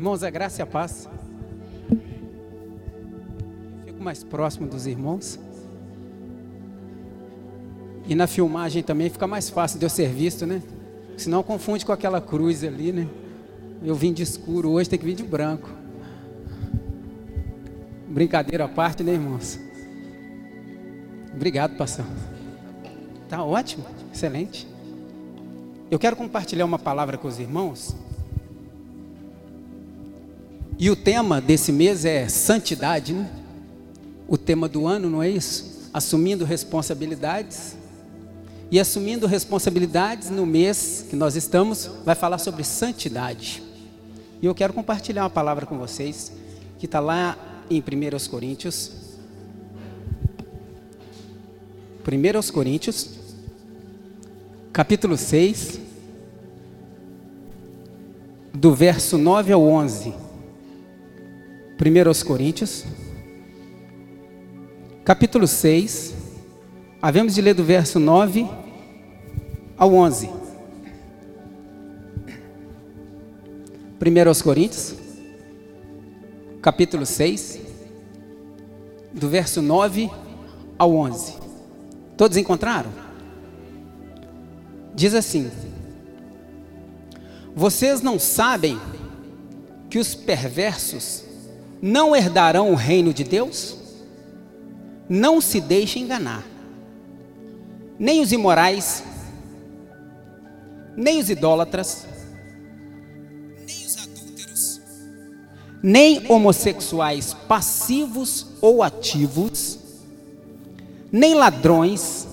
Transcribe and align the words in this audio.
Irmãos, 0.00 0.22
a 0.22 0.30
graça 0.30 0.62
e 0.62 0.62
a 0.62 0.66
paz. 0.66 1.06
Fico 3.84 4.02
mais 4.02 4.24
próximo 4.24 4.66
dos 4.66 4.86
irmãos. 4.86 5.38
E 8.06 8.14
na 8.14 8.26
filmagem 8.26 8.82
também 8.82 9.10
fica 9.10 9.26
mais 9.26 9.50
fácil 9.50 9.78
de 9.78 9.84
eu 9.84 9.90
ser 9.90 10.08
visto, 10.08 10.46
né? 10.46 10.62
Senão 11.18 11.42
confunde 11.42 11.84
com 11.84 11.92
aquela 11.92 12.18
cruz 12.18 12.64
ali, 12.64 12.92
né? 12.92 13.06
Eu 13.82 13.94
vim 13.94 14.10
de 14.10 14.22
escuro, 14.22 14.70
hoje 14.70 14.88
tem 14.88 14.98
que 14.98 15.04
vir 15.04 15.14
de 15.14 15.22
branco. 15.22 15.68
Brincadeira 18.08 18.64
à 18.64 18.68
parte, 18.68 19.02
né, 19.02 19.12
irmãos? 19.12 19.60
Obrigado, 21.34 21.76
pastor. 21.76 22.06
Tá 23.28 23.44
ótimo, 23.44 23.84
excelente. 24.10 24.66
Eu 25.90 25.98
quero 25.98 26.16
compartilhar 26.16 26.64
uma 26.64 26.78
palavra 26.78 27.18
com 27.18 27.28
os 27.28 27.38
irmãos 27.38 27.94
e 30.80 30.88
o 30.88 30.96
tema 30.96 31.42
desse 31.42 31.70
mês 31.70 32.06
é 32.06 32.26
santidade, 32.26 33.12
né? 33.12 33.30
O 34.26 34.38
tema 34.38 34.66
do 34.66 34.86
ano, 34.86 35.10
não 35.10 35.22
é 35.22 35.28
isso? 35.28 35.90
Assumindo 35.92 36.42
responsabilidades. 36.42 37.76
E 38.70 38.80
assumindo 38.80 39.26
responsabilidades 39.26 40.30
no 40.30 40.46
mês 40.46 41.04
que 41.10 41.14
nós 41.14 41.36
estamos, 41.36 41.90
vai 42.02 42.14
falar 42.14 42.38
sobre 42.38 42.64
santidade. 42.64 43.62
E 44.40 44.46
eu 44.46 44.54
quero 44.54 44.72
compartilhar 44.72 45.24
uma 45.24 45.30
palavra 45.30 45.66
com 45.66 45.76
vocês, 45.76 46.32
que 46.78 46.86
está 46.86 46.98
lá 46.98 47.36
em 47.68 47.80
1 47.80 48.30
Coríntios. 48.30 48.90
1 52.08 52.52
Coríntios, 52.52 53.10
capítulo 54.72 55.18
6, 55.18 55.78
do 58.54 58.74
verso 58.74 59.18
9 59.18 59.52
ao 59.52 59.62
11. 59.62 60.29
1 61.82 62.24
Coríntios, 62.26 62.84
capítulo 65.02 65.46
6, 65.46 66.14
havemos 67.00 67.34
de 67.34 67.40
ler 67.40 67.54
do 67.54 67.64
verso 67.64 67.98
9 67.98 68.46
ao 69.78 69.94
11. 69.94 70.28
1 73.98 74.42
Coríntios, 74.44 74.94
capítulo 76.60 77.06
6, 77.06 77.60
do 79.14 79.30
verso 79.30 79.62
9 79.62 80.10
ao 80.78 80.94
11. 80.94 81.32
Todos 82.14 82.36
encontraram? 82.36 82.92
Diz 84.94 85.14
assim: 85.14 85.50
Vocês 87.56 88.02
não 88.02 88.18
sabem 88.18 88.78
que 89.88 89.98
os 89.98 90.14
perversos 90.14 91.29
não 91.80 92.14
herdarão 92.14 92.70
o 92.70 92.74
reino 92.74 93.12
de 93.12 93.24
Deus? 93.24 93.76
Não 95.08 95.40
se 95.40 95.60
deixe 95.60 95.98
enganar. 95.98 96.44
Nem 97.98 98.20
os 98.20 98.32
imorais, 98.32 99.02
nem 100.96 101.18
os 101.18 101.30
idólatras, 101.30 102.06
nem 103.66 103.86
os 103.86 103.96
adúlteros, 103.96 104.80
nem 105.82 106.30
homossexuais 106.30 107.34
passivos 107.48 108.46
ou 108.60 108.82
ativos, 108.82 109.78
nem 111.10 111.34
ladrões, 111.34 112.26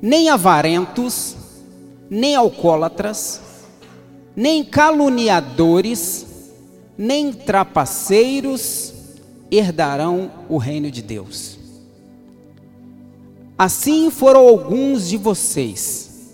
nem 0.00 0.28
avarentos, 0.28 1.36
nem 2.10 2.34
alcoólatras, 2.34 3.40
nem 4.34 4.64
caluniadores, 4.64 6.26
nem 7.02 7.32
trapaceiros 7.32 8.94
herdarão 9.50 10.30
o 10.48 10.56
reino 10.56 10.88
de 10.88 11.02
Deus. 11.02 11.58
Assim 13.58 14.08
foram 14.08 14.46
alguns 14.46 15.08
de 15.08 15.16
vocês, 15.16 16.30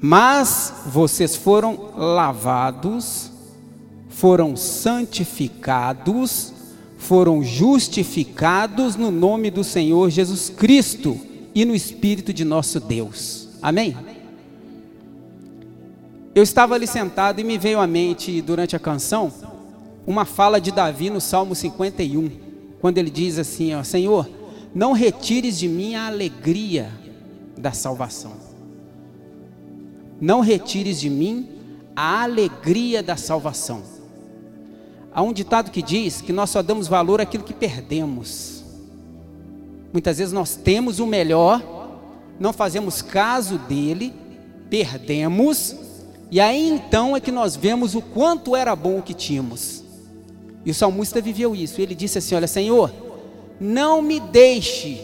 mas 0.00 0.72
vocês 0.86 1.34
foram 1.34 1.90
lavados, 1.96 3.32
foram 4.08 4.54
santificados, 4.54 6.52
foram 6.96 7.42
justificados 7.42 8.94
no 8.94 9.10
nome 9.10 9.50
do 9.50 9.64
Senhor 9.64 10.10
Jesus 10.10 10.48
Cristo 10.48 11.18
e 11.52 11.64
no 11.64 11.74
Espírito 11.74 12.32
de 12.32 12.44
nosso 12.44 12.78
Deus. 12.78 13.48
Amém? 13.60 13.96
Eu 16.32 16.44
estava 16.44 16.76
ali 16.76 16.86
sentado 16.86 17.40
e 17.40 17.44
me 17.44 17.58
veio 17.58 17.80
à 17.80 17.86
mente, 17.88 18.40
durante 18.40 18.76
a 18.76 18.78
canção, 18.78 19.32
uma 20.06 20.24
fala 20.24 20.60
de 20.60 20.70
Davi 20.70 21.10
no 21.10 21.20
Salmo 21.20 21.56
51, 21.56 22.30
quando 22.80 22.98
ele 22.98 23.10
diz 23.10 23.36
assim: 23.36 23.74
ó, 23.74 23.82
Senhor, 23.82 24.30
não 24.72 24.92
retires 24.92 25.58
de 25.58 25.66
mim 25.66 25.96
a 25.96 26.06
alegria 26.06 26.88
da 27.58 27.72
salvação. 27.72 28.32
Não 30.20 30.40
retires 30.40 31.00
de 31.00 31.10
mim 31.10 31.48
a 31.96 32.22
alegria 32.22 33.02
da 33.02 33.16
salvação. 33.16 33.82
Há 35.12 35.22
um 35.22 35.32
ditado 35.32 35.72
que 35.72 35.82
diz 35.82 36.20
que 36.20 36.32
nós 36.32 36.50
só 36.50 36.62
damos 36.62 36.86
valor 36.86 37.20
àquilo 37.20 37.42
que 37.42 37.52
perdemos. 37.52 38.62
Muitas 39.92 40.18
vezes 40.18 40.32
nós 40.32 40.54
temos 40.54 41.00
o 41.00 41.06
melhor, 41.06 41.60
não 42.38 42.52
fazemos 42.52 43.02
caso 43.02 43.58
dele, 43.58 44.12
perdemos 44.68 45.89
e 46.30 46.38
aí 46.38 46.68
então 46.68 47.16
é 47.16 47.20
que 47.20 47.32
nós 47.32 47.56
vemos 47.56 47.94
o 47.94 48.00
quanto 48.00 48.54
era 48.54 48.76
bom 48.76 48.98
o 48.98 49.02
que 49.02 49.12
tínhamos. 49.12 49.82
E 50.64 50.70
o 50.70 50.74
salmista 50.74 51.20
viveu 51.20 51.56
isso. 51.56 51.80
Ele 51.80 51.94
disse 51.94 52.18
assim: 52.18 52.34
Olha, 52.34 52.46
Senhor, 52.46 52.92
não 53.58 54.00
me 54.00 54.20
deixe 54.20 55.00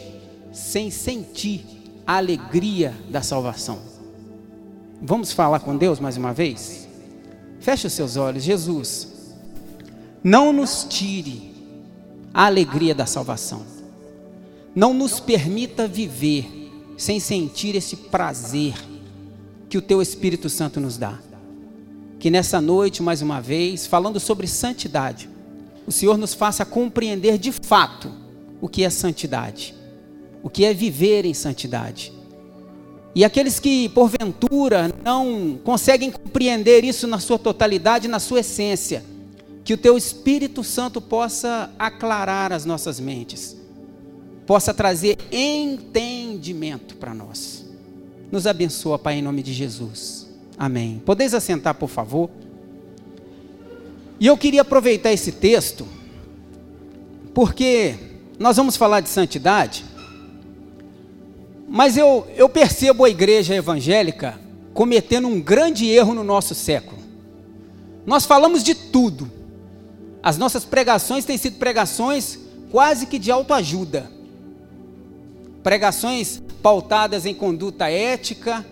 sem 0.53 0.91
sentir 0.91 1.65
a 2.07 2.17
alegria 2.17 2.95
da 3.11 3.23
salvação. 3.23 3.81
Vamos 5.03 5.33
falar 5.33 5.61
com 5.61 5.77
Deus 5.77 5.99
mais 5.99 6.17
uma 6.17 6.33
vez? 6.33 6.89
Feche 7.59 7.87
os 7.89 7.93
seus 7.93 8.17
olhos, 8.17 8.45
Jesus. 8.45 9.09
Não 10.23 10.53
nos 10.53 10.87
tire 10.89 11.53
a 12.33 12.47
alegria 12.47 12.95
da 12.95 13.07
salvação. 13.07 13.63
Não 14.75 14.95
nos 14.95 15.19
permita 15.19 15.89
viver 15.89 16.71
sem 16.97 17.19
sentir 17.19 17.75
esse 17.75 17.97
prazer 17.97 18.75
que 19.69 19.79
o 19.79 19.83
teu 19.83 20.01
Espírito 20.01 20.49
Santo 20.49 20.81
nos 20.81 20.97
dá. 20.97 21.19
Que 22.19 22.31
nessa 22.31 22.61
noite, 22.61 23.03
mais 23.03 23.23
uma 23.23 23.41
vez, 23.41 23.87
falando 23.87 24.19
sobre 24.19 24.47
santidade, 24.47 25.29
o 25.87 25.93
Senhor 25.93 26.17
nos 26.17 26.35
faça 26.35 26.65
compreender 26.65 27.39
de 27.39 27.53
fato 27.53 28.11
o 28.61 28.69
que 28.69 28.85
é 28.85 28.91
santidade, 28.91 29.75
o 30.43 30.51
que 30.51 30.65
é 30.65 30.73
viver 30.73 31.25
em 31.25 31.35
santidade. 31.35 32.13
E 33.15 33.25
aqueles 33.25 33.59
que, 33.59 33.89
porventura, 33.91 34.93
não 35.03 35.59
conseguem 35.65 36.11
compreender 36.11 36.85
isso 36.85 37.07
na 37.07 37.19
sua 37.19 37.39
totalidade, 37.39 38.09
na 38.09 38.19
sua 38.19 38.41
essência, 38.41 39.03
que 39.65 39.75
o 39.75 39.79
teu 39.79 39.97
Espírito 39.97 40.63
Santo 40.63 41.01
possa 41.01 41.71
aclarar 41.79 42.53
as 42.53 42.65
nossas 42.65 43.01
mentes, 43.01 43.57
possa 44.47 44.73
trazer 44.73 45.17
entendimento 45.33 46.97
para 46.97 47.15
nós. 47.15 47.66
Nos 48.31 48.47
abençoa, 48.47 48.99
Pai, 48.99 49.15
em 49.15 49.23
nome 49.23 49.43
de 49.43 49.53
Jesus. 49.53 50.27
Amém. 50.59 51.01
Podeis 51.05 51.35
assentar, 51.35 51.75
por 51.75 51.89
favor? 51.89 52.31
E 54.19 54.27
eu 54.27 54.37
queria 54.37 54.63
aproveitar 54.63 55.13
esse 55.13 55.33
texto, 55.33 55.87
porque 57.35 57.95
nós 58.39 58.57
vamos 58.57 58.77
falar 58.77 59.01
de 59.01 59.09
santidade, 59.09 59.85
mas 61.69 61.97
eu, 61.97 62.27
eu 62.37 62.49
percebo 62.49 63.05
a 63.05 63.11
igreja 63.11 63.55
evangélica 63.55 64.41
cometendo 64.73 65.29
um 65.29 65.41
grande 65.41 65.87
erro 65.87 66.15
no 66.15 66.25
nosso 66.25 66.55
século. 66.55 67.01
Nós 68.07 68.25
falamos 68.25 68.63
de 68.63 68.75
tudo. 68.75 69.31
As 70.23 70.39
nossas 70.39 70.65
pregações 70.65 71.25
têm 71.25 71.37
sido 71.37 71.59
pregações 71.59 72.39
quase 72.71 73.07
que 73.07 73.19
de 73.19 73.31
autoajuda. 73.31 74.11
Pregações 75.67 76.41
pautadas 76.63 77.27
em 77.27 77.35
conduta 77.35 77.91
ética, 77.91 78.65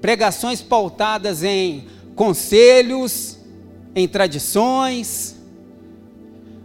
pregações 0.00 0.62
pautadas 0.62 1.44
em 1.44 1.86
conselhos, 2.16 3.36
em 3.94 4.08
tradições. 4.08 5.36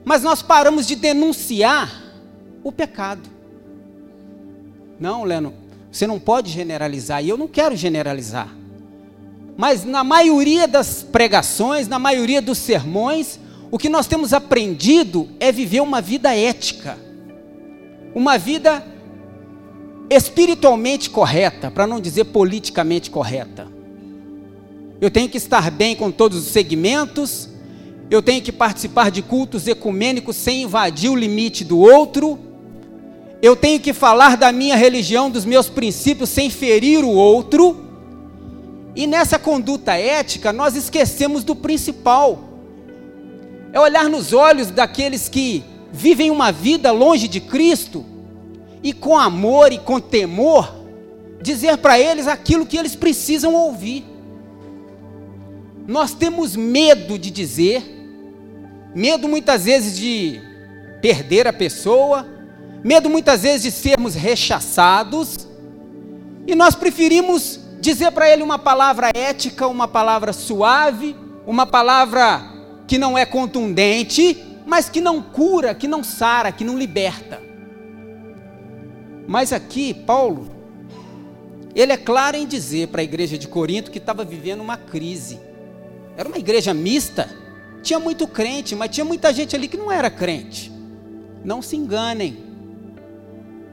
Mas 0.05 0.23
nós 0.23 0.41
paramos 0.41 0.87
de 0.87 0.95
denunciar 0.95 1.93
o 2.63 2.71
pecado. 2.71 3.29
Não, 4.97 5.25
Leno, 5.25 5.53
você 5.91 6.07
não 6.07 6.21
pode 6.21 6.51
generalizar, 6.51 7.21
e 7.21 7.27
eu 7.27 7.35
não 7.35 7.49
quero 7.49 7.75
generalizar. 7.75 8.55
Mas 9.57 9.83
na 9.83 10.05
maioria 10.05 10.69
das 10.69 11.03
pregações, 11.03 11.85
na 11.85 11.99
maioria 11.99 12.41
dos 12.41 12.59
sermões, 12.59 13.37
o 13.69 13.77
que 13.77 13.89
nós 13.89 14.07
temos 14.07 14.31
aprendido 14.31 15.27
é 15.37 15.51
viver 15.51 15.81
uma 15.81 15.99
vida 15.99 16.33
ética, 16.33 16.97
uma 18.15 18.37
vida 18.37 18.94
espiritualmente 20.09 21.09
correta, 21.09 21.71
para 21.71 21.87
não 21.87 21.99
dizer 21.99 22.25
politicamente 22.25 23.09
correta. 23.09 23.67
Eu 25.01 25.09
tenho 25.09 25.27
que 25.27 25.37
estar 25.37 25.69
bem 25.71 25.95
com 25.95 26.11
todos 26.11 26.37
os 26.37 26.51
segmentos, 26.51 27.49
eu 28.09 28.21
tenho 28.21 28.41
que 28.41 28.51
participar 28.51 29.09
de 29.09 29.21
cultos 29.21 29.67
ecumênicos 29.67 30.35
sem 30.35 30.63
invadir 30.63 31.09
o 31.09 31.15
limite 31.15 31.63
do 31.63 31.79
outro, 31.79 32.39
eu 33.41 33.55
tenho 33.55 33.79
que 33.79 33.93
falar 33.93 34.37
da 34.37 34.51
minha 34.51 34.75
religião, 34.75 35.29
dos 35.29 35.45
meus 35.45 35.69
princípios, 35.69 36.29
sem 36.29 36.49
ferir 36.49 37.03
o 37.03 37.09
outro. 37.09 37.77
E 38.95 39.05
nessa 39.05 39.37
conduta 39.37 39.93
ética, 39.93 40.53
nós 40.53 40.75
esquecemos 40.75 41.43
do 41.43 41.55
principal. 41.55 42.39
É 43.73 43.79
olhar 43.79 44.09
nos 44.09 44.33
olhos 44.33 44.71
daqueles 44.71 45.27
que 45.27 45.63
vivem 45.91 46.31
uma 46.31 46.51
vida 46.51 46.91
longe 46.91 47.27
de 47.27 47.39
Cristo 47.39 48.05
e 48.81 48.93
com 48.93 49.17
amor 49.17 49.71
e 49.71 49.77
com 49.77 49.99
temor, 49.99 50.73
dizer 51.41 51.77
para 51.77 51.99
eles 51.99 52.27
aquilo 52.27 52.65
que 52.65 52.77
eles 52.77 52.95
precisam 52.95 53.53
ouvir. 53.53 54.05
Nós 55.87 56.13
temos 56.13 56.55
medo 56.55 57.19
de 57.19 57.29
dizer, 57.29 57.83
medo 58.95 59.27
muitas 59.27 59.65
vezes 59.65 59.95
de 59.97 60.41
perder 61.01 61.47
a 61.47 61.53
pessoa, 61.53 62.27
medo 62.83 63.09
muitas 63.09 63.43
vezes 63.43 63.61
de 63.63 63.71
sermos 63.71 64.15
rechaçados, 64.15 65.47
e 66.47 66.55
nós 66.55 66.75
preferimos 66.75 67.59
dizer 67.79 68.11
para 68.11 68.29
ele 68.29 68.41
uma 68.41 68.57
palavra 68.57 69.11
ética, 69.13 69.67
uma 69.67 69.87
palavra 69.87 70.33
suave, 70.33 71.15
uma 71.45 71.65
palavra 71.65 72.43
que 72.87 72.97
não 72.97 73.17
é 73.17 73.25
contundente, 73.25 74.43
mas 74.65 74.89
que 74.89 74.99
não 74.99 75.21
cura, 75.21 75.75
que 75.75 75.87
não 75.87 76.03
sara, 76.03 76.51
que 76.51 76.63
não 76.63 76.77
liberta. 76.77 77.41
Mas 79.27 79.51
aqui, 79.51 79.93
Paulo, 79.93 80.49
ele 81.75 81.91
é 81.91 81.97
claro 81.97 82.37
em 82.37 82.47
dizer 82.47 82.87
para 82.89 83.01
a 83.01 83.03
igreja 83.03 83.37
de 83.37 83.47
Corinto 83.47 83.91
que 83.91 83.97
estava 83.97 84.23
vivendo 84.23 84.61
uma 84.61 84.77
crise. 84.77 85.39
Era 86.15 86.29
uma 86.29 86.37
igreja 86.37 86.73
mista, 86.73 87.29
tinha 87.81 87.99
muito 87.99 88.27
crente, 88.27 88.75
mas 88.75 88.89
tinha 88.89 89.05
muita 89.05 89.33
gente 89.33 89.55
ali 89.55 89.67
que 89.67 89.77
não 89.77 89.91
era 89.91 90.09
crente. 90.09 90.71
Não 91.43 91.61
se 91.61 91.75
enganem. 91.75 92.37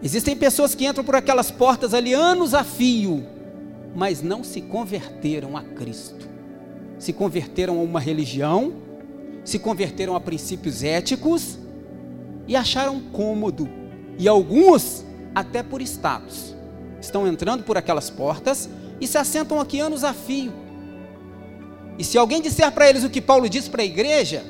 Existem 0.03 0.37
pessoas 0.37 0.75
que 0.75 0.85
entram 0.85 1.05
por 1.05 1.15
aquelas 1.15 1.51
portas 1.51 1.95
ali 1.95 2.13
anos 2.13 2.55
a 2.55 2.65
fio, 2.65 3.25
mas 3.95 4.21
não 4.21 4.43
se 4.43 4.61
converteram 4.61 5.57
a 5.57 5.63
Cristo. 5.63 6.29
Se 6.99 7.13
converteram 7.13 7.79
a 7.79 7.83
uma 7.83 8.01
religião, 8.01 8.75
se 9.45 9.59
converteram 9.59 10.17
a 10.17 10.21
princípios 10.21 10.83
éticos 10.83 11.59
e 12.49 12.57
acharam 12.57 13.01
cômodo. 13.13 13.69
E 14.19 14.27
alguns, 14.27 15.05
até 15.34 15.62
por 15.62 15.81
status, 15.82 16.55
estão 17.00 17.26
entrando 17.26 17.64
por 17.64 17.76
aquelas 17.76 18.11
portas 18.11 18.69
e 19.00 19.06
se 19.06 19.19
assentam 19.19 19.61
aqui 19.61 19.81
anos 19.81 20.05
a 20.05 20.12
fio. 20.12 20.52
E 21.99 22.05
se 22.05 22.17
alguém 22.17 22.40
disser 22.40 22.70
para 22.73 22.88
eles 22.88 23.05
o 23.05 23.11
que 23.11 23.20
Paulo 23.20 23.49
disse 23.49 23.69
para 23.69 23.82
a 23.82 23.84
igreja, 23.84 24.44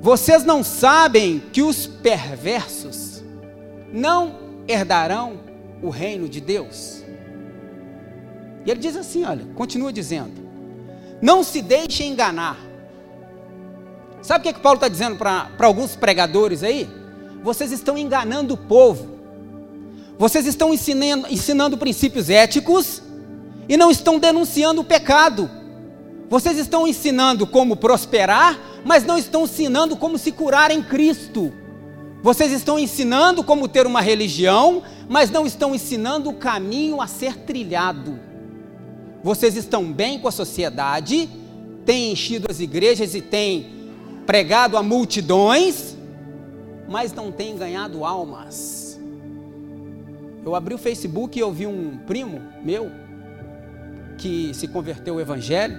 vocês 0.00 0.44
não 0.44 0.64
sabem 0.64 1.40
que 1.52 1.62
os 1.62 1.86
perversos 1.86 3.22
não 3.92 4.64
herdarão 4.66 5.40
o 5.82 5.90
reino 5.90 6.28
de 6.28 6.40
Deus? 6.40 7.04
E 8.64 8.70
ele 8.70 8.80
diz 8.80 8.96
assim: 8.96 9.24
olha, 9.24 9.44
continua 9.54 9.92
dizendo, 9.92 10.40
não 11.20 11.44
se 11.44 11.62
deixe 11.62 12.04
enganar. 12.04 12.58
Sabe 14.22 14.40
o 14.40 14.42
que, 14.42 14.48
é 14.48 14.52
que 14.52 14.60
Paulo 14.60 14.76
está 14.76 14.88
dizendo 14.88 15.16
para 15.16 15.48
alguns 15.60 15.96
pregadores 15.96 16.62
aí? 16.62 16.88
Vocês 17.42 17.72
estão 17.72 17.98
enganando 17.98 18.54
o 18.54 18.56
povo, 18.56 19.18
vocês 20.18 20.46
estão 20.46 20.72
ensinando, 20.72 21.26
ensinando 21.28 21.76
princípios 21.76 22.30
éticos 22.30 23.02
e 23.68 23.76
não 23.76 23.90
estão 23.90 24.18
denunciando 24.18 24.80
o 24.80 24.84
pecado. 24.84 25.50
Vocês 26.30 26.56
estão 26.56 26.86
ensinando 26.86 27.46
como 27.46 27.76
prosperar, 27.76 28.58
mas 28.84 29.04
não 29.04 29.18
estão 29.18 29.44
ensinando 29.44 29.96
como 29.96 30.16
se 30.16 30.32
curar 30.32 30.70
em 30.70 30.82
Cristo. 30.82 31.52
Vocês 32.22 32.52
estão 32.52 32.78
ensinando 32.78 33.42
como 33.42 33.66
ter 33.66 33.84
uma 33.84 34.00
religião, 34.00 34.82
mas 35.08 35.30
não 35.30 35.44
estão 35.44 35.74
ensinando 35.74 36.30
o 36.30 36.34
caminho 36.34 37.00
a 37.00 37.06
ser 37.06 37.36
trilhado. 37.38 38.18
Vocês 39.24 39.56
estão 39.56 39.92
bem 39.92 40.18
com 40.18 40.28
a 40.28 40.32
sociedade, 40.32 41.28
têm 41.84 42.12
enchido 42.12 42.46
as 42.48 42.60
igrejas 42.60 43.14
e 43.14 43.20
têm 43.20 43.66
pregado 44.24 44.76
a 44.76 44.82
multidões, 44.82 45.91
mas 46.92 47.12
não 47.14 47.32
têm 47.32 47.56
ganhado 47.56 48.04
almas. 48.04 49.00
Eu 50.44 50.54
abri 50.54 50.74
o 50.74 50.78
Facebook 50.78 51.38
e 51.38 51.42
ouvi 51.42 51.66
um 51.66 51.96
primo 52.06 52.40
meu 52.62 52.90
que 54.18 54.52
se 54.52 54.68
converteu 54.68 55.14
ao 55.14 55.20
Evangelho, 55.20 55.76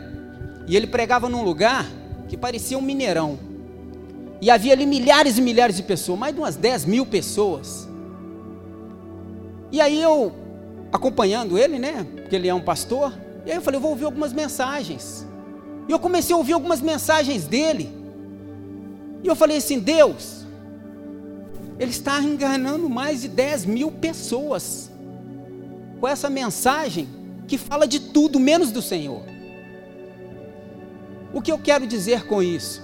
e 0.68 0.76
ele 0.76 0.88
pregava 0.88 1.30
num 1.30 1.44
lugar 1.44 1.86
que 2.28 2.36
parecia 2.36 2.78
um 2.78 2.82
mineirão. 2.82 3.38
E 4.42 4.50
havia 4.50 4.74
ali 4.74 4.86
milhares 4.86 5.38
e 5.38 5.42
milhares 5.42 5.76
de 5.76 5.84
pessoas, 5.84 6.18
mais 6.18 6.34
de 6.34 6.42
umas 6.42 6.56
10 6.56 6.86
mil 6.86 7.06
pessoas. 7.06 7.88
E 9.72 9.80
aí 9.80 10.02
eu, 10.02 10.34
acompanhando 10.92 11.58
ele, 11.58 11.78
né, 11.78 12.06
porque 12.16 12.36
ele 12.36 12.48
é 12.48 12.54
um 12.54 12.62
pastor, 12.62 13.14
e 13.46 13.52
aí 13.52 13.58
eu 13.58 13.62
falei, 13.62 13.78
eu 13.78 13.82
vou 13.82 13.92
ouvir 13.92 14.06
algumas 14.06 14.34
mensagens. 14.34 15.28
E 15.88 15.92
eu 15.92 16.00
comecei 16.00 16.34
a 16.34 16.38
ouvir 16.38 16.54
algumas 16.54 16.82
mensagens 16.82 17.46
dele. 17.46 17.90
E 19.24 19.28
eu 19.28 19.36
falei 19.36 19.58
assim, 19.58 19.80
Deus, 19.80 20.43
ele 21.80 21.92
está 21.92 22.20
enganando 22.20 22.90
mais 22.90 23.22
de 23.22 23.28
10 23.28 23.66
mil 23.66 23.92
pessoas 23.92 24.92
com 26.00 26.08
essa 26.08 26.30
mensagem 26.30 27.08
que 27.48 27.58
fala 27.58 27.88
de 27.88 28.00
tudo 28.00 28.40
menos 28.40 28.72
do 28.72 28.82
Senhor. 28.82 29.24
O 31.34 31.42
que 31.42 31.52
eu 31.52 31.58
quero 31.58 31.88
dizer 31.88 32.26
com 32.28 32.44
isso? 32.44 32.82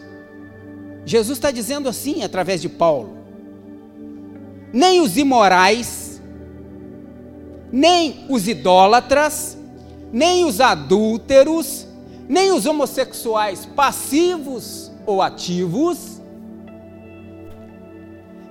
Jesus 1.06 1.38
está 1.38 1.51
dizendo 1.51 1.88
assim 1.88 2.24
através 2.24 2.62
de 2.62 2.69
Paulo: 2.69 3.18
nem 4.74 5.01
os 5.01 5.18
imorais, 5.18 6.21
nem 7.71 8.25
os 8.30 8.47
idólatras, 8.47 9.57
nem 10.12 10.45
os 10.45 10.59
adúlteros, 10.59 11.88
nem 12.27 12.51
os 12.51 12.65
homossexuais 12.65 13.65
passivos 13.65 14.91
ou 15.06 15.21
ativos, 15.21 16.19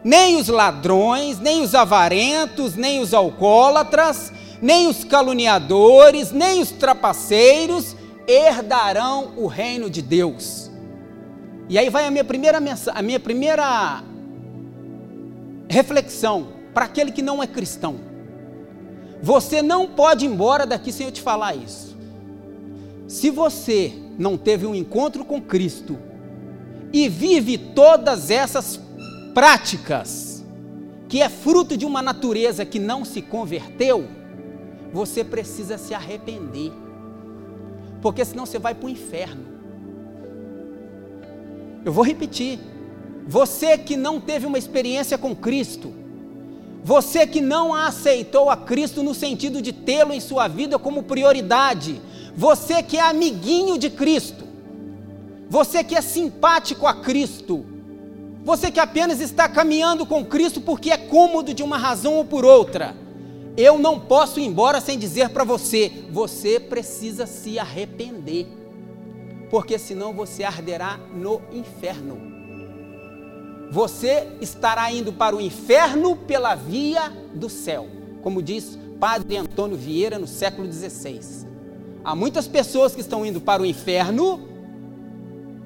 nem 0.04 0.36
os 0.36 0.48
ladrões, 0.48 1.38
nem 1.38 1.62
os 1.62 1.74
avarentos, 1.74 2.74
nem 2.74 3.00
os 3.00 3.12
alcoólatras, 3.12 4.32
nem 4.60 4.88
os 4.88 5.04
caluniadores, 5.04 6.32
nem 6.32 6.60
os 6.60 6.70
trapaceiros 6.70 7.96
herdarão 8.26 9.32
o 9.36 9.46
reino 9.46 9.88
de 9.88 10.02
Deus. 10.02 10.70
E 11.68 11.78
aí 11.78 11.90
vai 11.90 12.06
a 12.06 12.10
minha 12.10 12.24
primeira 12.24 12.58
a 12.94 13.02
minha 13.02 13.20
primeira 13.20 14.02
reflexão 15.68 16.48
para 16.72 16.86
aquele 16.86 17.12
que 17.12 17.22
não 17.22 17.42
é 17.42 17.46
cristão. 17.46 17.96
Você 19.22 19.62
não 19.62 19.86
pode 19.86 20.24
ir 20.24 20.28
embora 20.28 20.64
daqui 20.64 20.92
sem 20.92 21.06
eu 21.06 21.12
te 21.12 21.20
falar 21.20 21.54
isso. 21.54 21.96
Se 23.06 23.30
você 23.30 23.92
não 24.18 24.36
teve 24.36 24.66
um 24.66 24.74
encontro 24.74 25.24
com 25.24 25.40
Cristo 25.40 25.98
e 26.92 27.08
vive 27.08 27.58
todas 27.58 28.30
essas 28.30 28.80
práticas, 29.38 30.44
que 31.08 31.22
é 31.22 31.28
fruto 31.28 31.76
de 31.76 31.86
uma 31.86 32.02
natureza 32.02 32.64
que 32.64 32.80
não 32.80 33.04
se 33.04 33.22
converteu, 33.22 34.04
você 34.92 35.22
precisa 35.22 35.78
se 35.78 35.94
arrepender, 35.94 36.72
porque 38.02 38.24
senão 38.24 38.44
você 38.44 38.58
vai 38.58 38.74
para 38.74 38.86
o 38.86 38.90
inferno. 38.90 39.44
Eu 41.84 41.92
vou 41.92 42.04
repetir: 42.04 42.58
você 43.28 43.78
que 43.78 43.96
não 43.96 44.20
teve 44.20 44.44
uma 44.44 44.58
experiência 44.58 45.16
com 45.16 45.36
Cristo, 45.36 45.94
você 46.82 47.24
que 47.24 47.40
não 47.40 47.72
aceitou 47.72 48.50
a 48.50 48.56
Cristo 48.56 49.04
no 49.04 49.14
sentido 49.14 49.62
de 49.62 49.72
tê-lo 49.72 50.12
em 50.12 50.18
sua 50.18 50.48
vida 50.48 50.80
como 50.80 51.04
prioridade, 51.04 52.02
você 52.34 52.82
que 52.82 52.96
é 52.96 53.02
amiguinho 53.02 53.78
de 53.78 53.88
Cristo, 53.88 54.44
você 55.48 55.84
que 55.84 55.94
é 55.94 56.00
simpático 56.00 56.88
a 56.88 56.94
Cristo, 56.94 57.77
você 58.44 58.70
que 58.70 58.80
apenas 58.80 59.20
está 59.20 59.48
caminhando 59.48 60.06
com 60.06 60.24
Cristo 60.24 60.60
porque 60.60 60.90
é 60.90 60.96
cômodo 60.96 61.52
de 61.52 61.62
uma 61.62 61.76
razão 61.76 62.14
ou 62.14 62.24
por 62.24 62.44
outra, 62.44 62.96
eu 63.56 63.78
não 63.78 63.98
posso 63.98 64.38
ir 64.38 64.44
embora 64.44 64.80
sem 64.80 64.98
dizer 64.98 65.30
para 65.30 65.44
você: 65.44 65.90
você 66.10 66.60
precisa 66.60 67.26
se 67.26 67.58
arrepender, 67.58 68.46
porque 69.50 69.78
senão 69.78 70.12
você 70.12 70.44
arderá 70.44 70.98
no 71.12 71.40
inferno. 71.52 72.28
Você 73.70 74.28
estará 74.40 74.90
indo 74.92 75.12
para 75.12 75.36
o 75.36 75.40
inferno 75.40 76.16
pela 76.16 76.54
via 76.54 77.12
do 77.34 77.50
céu, 77.50 77.86
como 78.22 78.40
diz 78.40 78.78
Padre 78.98 79.36
Antônio 79.36 79.76
Vieira 79.76 80.18
no 80.18 80.26
século 80.26 80.72
XVI. 80.72 81.20
Há 82.02 82.14
muitas 82.14 82.48
pessoas 82.48 82.94
que 82.94 83.00
estão 83.00 83.26
indo 83.26 83.40
para 83.40 83.60
o 83.60 83.66
inferno 83.66 84.40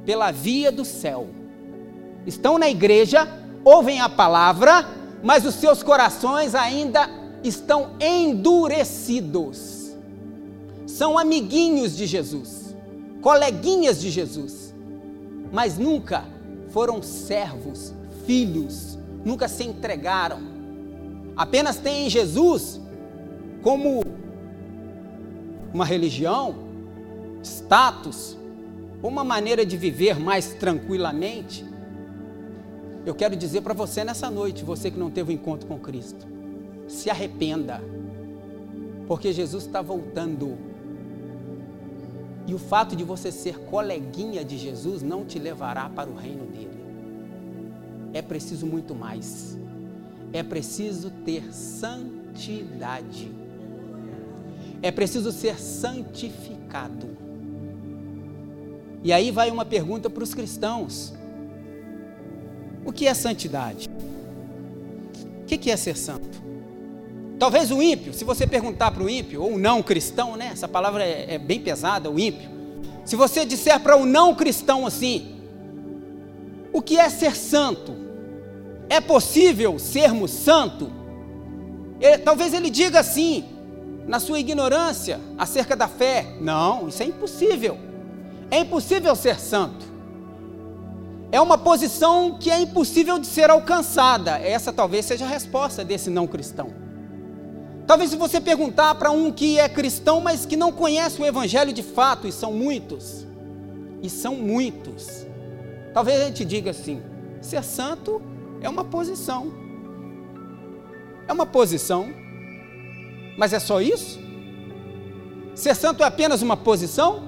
pela 0.05 0.31
via 0.31 0.73
do 0.73 0.85
céu. 0.85 1.29
Estão 2.27 2.59
na 2.59 2.69
igreja, 2.69 3.29
ouvem 3.65 4.01
a 4.01 4.09
palavra, 4.09 4.87
mas 5.23 5.45
os 5.45 5.55
seus 5.55 5.83
corações 5.83 6.55
ainda 6.55 7.09
estão 7.43 7.91
endurecidos. 8.01 9.93
São 10.87 11.19
amiguinhos 11.19 11.97
de 11.97 12.07
Jesus, 12.07 12.77
coleguinhas 13.21 14.01
de 14.01 14.11
Jesus, 14.11 14.75
mas 15.53 15.79
nunca 15.79 16.25
foram 16.71 17.03
servos, 17.03 17.93
filhos, 18.27 18.99
nunca 19.25 19.49
se 19.49 19.65
entregaram. 19.65 20.41
Apenas 21.37 21.77
têm 21.77 22.09
Jesus 22.11 22.81
como 23.63 24.03
uma 25.73 25.85
religião, 25.85 26.55
status, 27.43 28.37
uma 29.03 29.25
maneira 29.25 29.65
de 29.65 29.77
viver 29.77 30.19
mais 30.19 30.55
tranquilamente. 30.55 31.65
Eu 33.05 33.15
quero 33.15 33.35
dizer 33.35 33.63
para 33.63 33.75
você 33.75 34.05
nessa 34.05 34.31
noite, 34.31 34.65
você 34.65 34.91
que 34.91 34.99
não 34.99 35.11
teve 35.11 35.33
um 35.33 35.35
encontro 35.35 35.67
com 35.67 35.79
Cristo, 35.79 36.25
se 36.87 37.11
arrependa, 37.11 37.83
porque 39.09 39.33
Jesus 39.33 39.65
está 39.65 39.83
voltando. 39.83 40.57
E 42.47 42.55
o 42.55 42.59
fato 42.59 42.95
de 42.95 43.03
você 43.03 43.33
ser 43.33 43.59
coleguinha 43.59 44.45
de 44.45 44.57
Jesus 44.57 45.03
não 45.03 45.25
te 45.25 45.39
levará 45.39 45.89
para 45.89 46.09
o 46.09 46.15
reino 46.15 46.47
dele. 46.47 46.71
É 48.13 48.23
preciso 48.23 48.67
muito 48.67 48.95
mais. 48.95 49.59
É 50.33 50.43
preciso 50.43 51.11
ter 51.25 51.53
santidade. 51.53 53.33
É 54.81 54.91
preciso 54.91 55.33
ser 55.33 55.59
santificado. 55.61 57.09
E 59.05 59.13
aí 59.13 59.31
vai 59.31 59.51
uma 59.51 59.65
pergunta 59.65 60.09
para 60.09 60.23
os 60.23 60.35
cristãos: 60.35 61.13
O 62.85 62.93
que 62.93 63.07
é 63.07 63.15
santidade? 63.15 63.89
O 65.43 65.45
que 65.45 65.71
é 65.71 65.77
ser 65.77 65.97
santo? 65.97 66.43
Talvez 67.39 67.71
o 67.71 67.83
ímpio, 67.83 68.15
se 68.15 68.25
você 68.25 68.47
perguntar 68.47 68.93
para 68.93 69.03
o 69.03 69.11
ímpio, 69.11 69.43
ou 69.43 69.59
não 69.59 69.83
cristão, 69.83 70.37
né? 70.37 70.51
Essa 70.53 70.69
palavra 70.69 71.05
é, 71.05 71.35
é 71.35 71.39
bem 71.39 71.61
pesada, 71.61 72.11
o 72.11 72.19
ímpio. 72.19 72.49
Se 73.05 73.17
você 73.17 73.45
disser 73.45 73.81
para 73.81 73.97
o 73.97 74.07
não 74.07 74.35
cristão 74.35 74.87
assim, 74.87 75.41
o 76.73 76.81
que 76.81 76.99
é 76.99 77.09
ser 77.09 77.37
santo? 77.37 77.95
É 78.89 79.01
possível 79.01 79.79
sermos 79.79 80.31
santo? 80.31 80.91
Ele, 82.01 82.19
talvez 82.19 82.55
ele 82.55 82.71
diga 82.71 83.01
assim, 83.01 83.45
na 84.07 84.21
sua 84.21 84.39
ignorância 84.39 85.21
acerca 85.37 85.77
da 85.77 85.89
fé: 85.89 86.37
não, 86.41 86.89
isso 86.89 87.03
é 87.03 87.07
impossível. 87.07 87.79
É 88.51 88.61
impossível 88.61 89.15
ser 89.17 89.39
santo. 89.41 89.92
É 91.33 91.41
uma 91.41 91.57
posição 91.57 92.37
que 92.39 92.51
é 92.51 92.61
impossível 92.61 93.19
de 93.19 93.27
ser 93.27 93.49
alcançada. 93.49 94.33
Essa 94.33 94.71
talvez 94.71 95.07
seja 95.07 95.25
a 95.25 95.29
resposta 95.29 95.83
desse 95.83 96.11
não 96.11 96.27
cristão. 96.27 96.71
Talvez 97.87 98.11
se 98.11 98.17
você 98.17 98.39
perguntar 98.39 98.95
para 98.97 99.11
um 99.11 99.33
que 99.33 99.59
é 99.59 99.67
cristão, 99.67 100.21
mas 100.21 100.45
que 100.45 100.59
não 100.59 100.71
conhece 100.71 101.21
o 101.23 101.25
evangelho 101.25 101.73
de 101.73 101.83
fato, 101.83 102.29
e 102.29 102.33
são 102.33 102.53
muitos, 102.53 103.27
e 104.03 104.11
são 104.11 104.37
muitos. 104.37 105.27
Talvez 105.95 106.21
a 106.21 106.27
gente 106.27 106.45
diga 106.45 106.71
assim: 106.71 107.03
ser 107.41 107.65
santo 107.65 108.21
é 108.61 108.69
uma 108.69 108.85
posição. 108.85 109.51
É 111.27 111.33
uma 111.33 111.47
posição. 111.47 112.13
Mas 113.39 113.55
é 113.55 113.59
só 113.59 113.81
isso? 113.81 114.21
Ser 115.55 115.75
santo 115.75 116.03
é 116.03 116.07
apenas 116.07 116.43
uma 116.43 116.59
posição? 116.59 117.23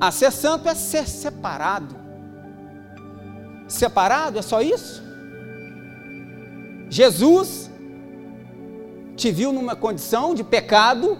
Ah, 0.00 0.10
ser 0.10 0.32
santo 0.32 0.68
é 0.68 0.74
ser 0.74 1.06
separado. 1.06 2.01
Separado 3.72 4.38
é 4.38 4.42
só 4.42 4.60
isso? 4.60 5.02
Jesus 6.90 7.70
te 9.16 9.30
viu 9.30 9.50
numa 9.50 9.74
condição 9.74 10.34
de 10.34 10.44
pecado, 10.44 11.16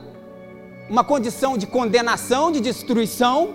uma 0.88 1.02
condição 1.02 1.56
de 1.56 1.66
condenação, 1.66 2.52
de 2.52 2.61
destruição. 2.61 3.49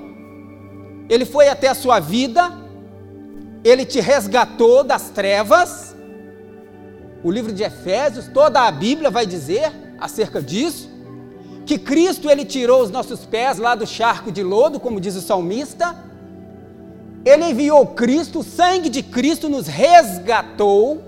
Ele 1.07 1.25
foi 1.25 1.47
até 1.47 1.67
a 1.67 1.75
sua 1.75 1.99
vida, 1.99 2.51
ele 3.63 3.85
te 3.85 3.99
resgatou 3.99 4.83
das 4.83 5.09
trevas. 5.11 5.95
O 7.23 7.29
livro 7.29 7.53
de 7.53 7.63
Efésios, 7.63 8.27
toda 8.27 8.61
a 8.61 8.71
Bíblia 8.71 9.11
vai 9.11 9.27
dizer 9.27 9.71
acerca 9.99 10.41
disso, 10.41 10.89
que 11.67 11.77
Cristo 11.77 12.29
ele 12.31 12.45
tirou 12.45 12.81
os 12.81 12.89
nossos 12.89 13.25
pés 13.25 13.59
lá 13.59 13.75
do 13.75 13.85
charco 13.85 14.31
de 14.31 14.41
lodo, 14.41 14.79
como 14.79 14.99
diz 14.99 15.15
o 15.15 15.21
salmista. 15.21 15.95
Ele 17.27 17.45
enviou 17.45 17.85
Cristo, 17.87 18.39
o 18.39 18.43
sangue 18.43 18.89
de 18.89 19.03
Cristo 19.03 19.49
nos 19.49 19.67
resgatou 19.67 21.01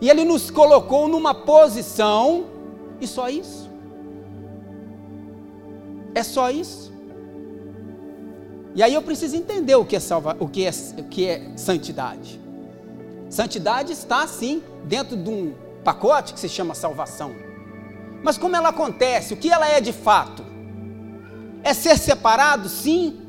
e 0.00 0.10
Ele 0.10 0.24
nos 0.24 0.50
colocou 0.50 1.06
numa 1.06 1.32
posição, 1.32 2.46
e 3.00 3.06
só 3.06 3.28
isso. 3.28 3.70
É 6.14 6.22
só 6.22 6.50
isso. 6.50 6.92
E 8.74 8.82
aí 8.82 8.94
eu 8.94 9.02
preciso 9.02 9.36
entender 9.36 9.76
o 9.76 9.84
que 9.84 9.94
é, 9.94 10.00
salva, 10.00 10.36
o 10.40 10.48
que 10.48 10.66
é, 10.66 10.70
o 10.98 11.04
que 11.04 11.28
é 11.28 11.52
santidade. 11.56 12.40
Santidade 13.30 13.92
está, 13.92 14.26
sim, 14.26 14.62
dentro 14.84 15.16
de 15.16 15.30
um 15.30 15.54
pacote 15.84 16.34
que 16.34 16.40
se 16.40 16.48
chama 16.48 16.74
salvação. 16.74 17.32
Mas 18.22 18.36
como 18.36 18.56
ela 18.56 18.70
acontece? 18.70 19.34
O 19.34 19.36
que 19.36 19.50
ela 19.50 19.68
é 19.68 19.80
de 19.80 19.92
fato? 19.92 20.44
É 21.62 21.72
ser 21.72 21.96
separado? 21.96 22.68
Sim. 22.68 23.21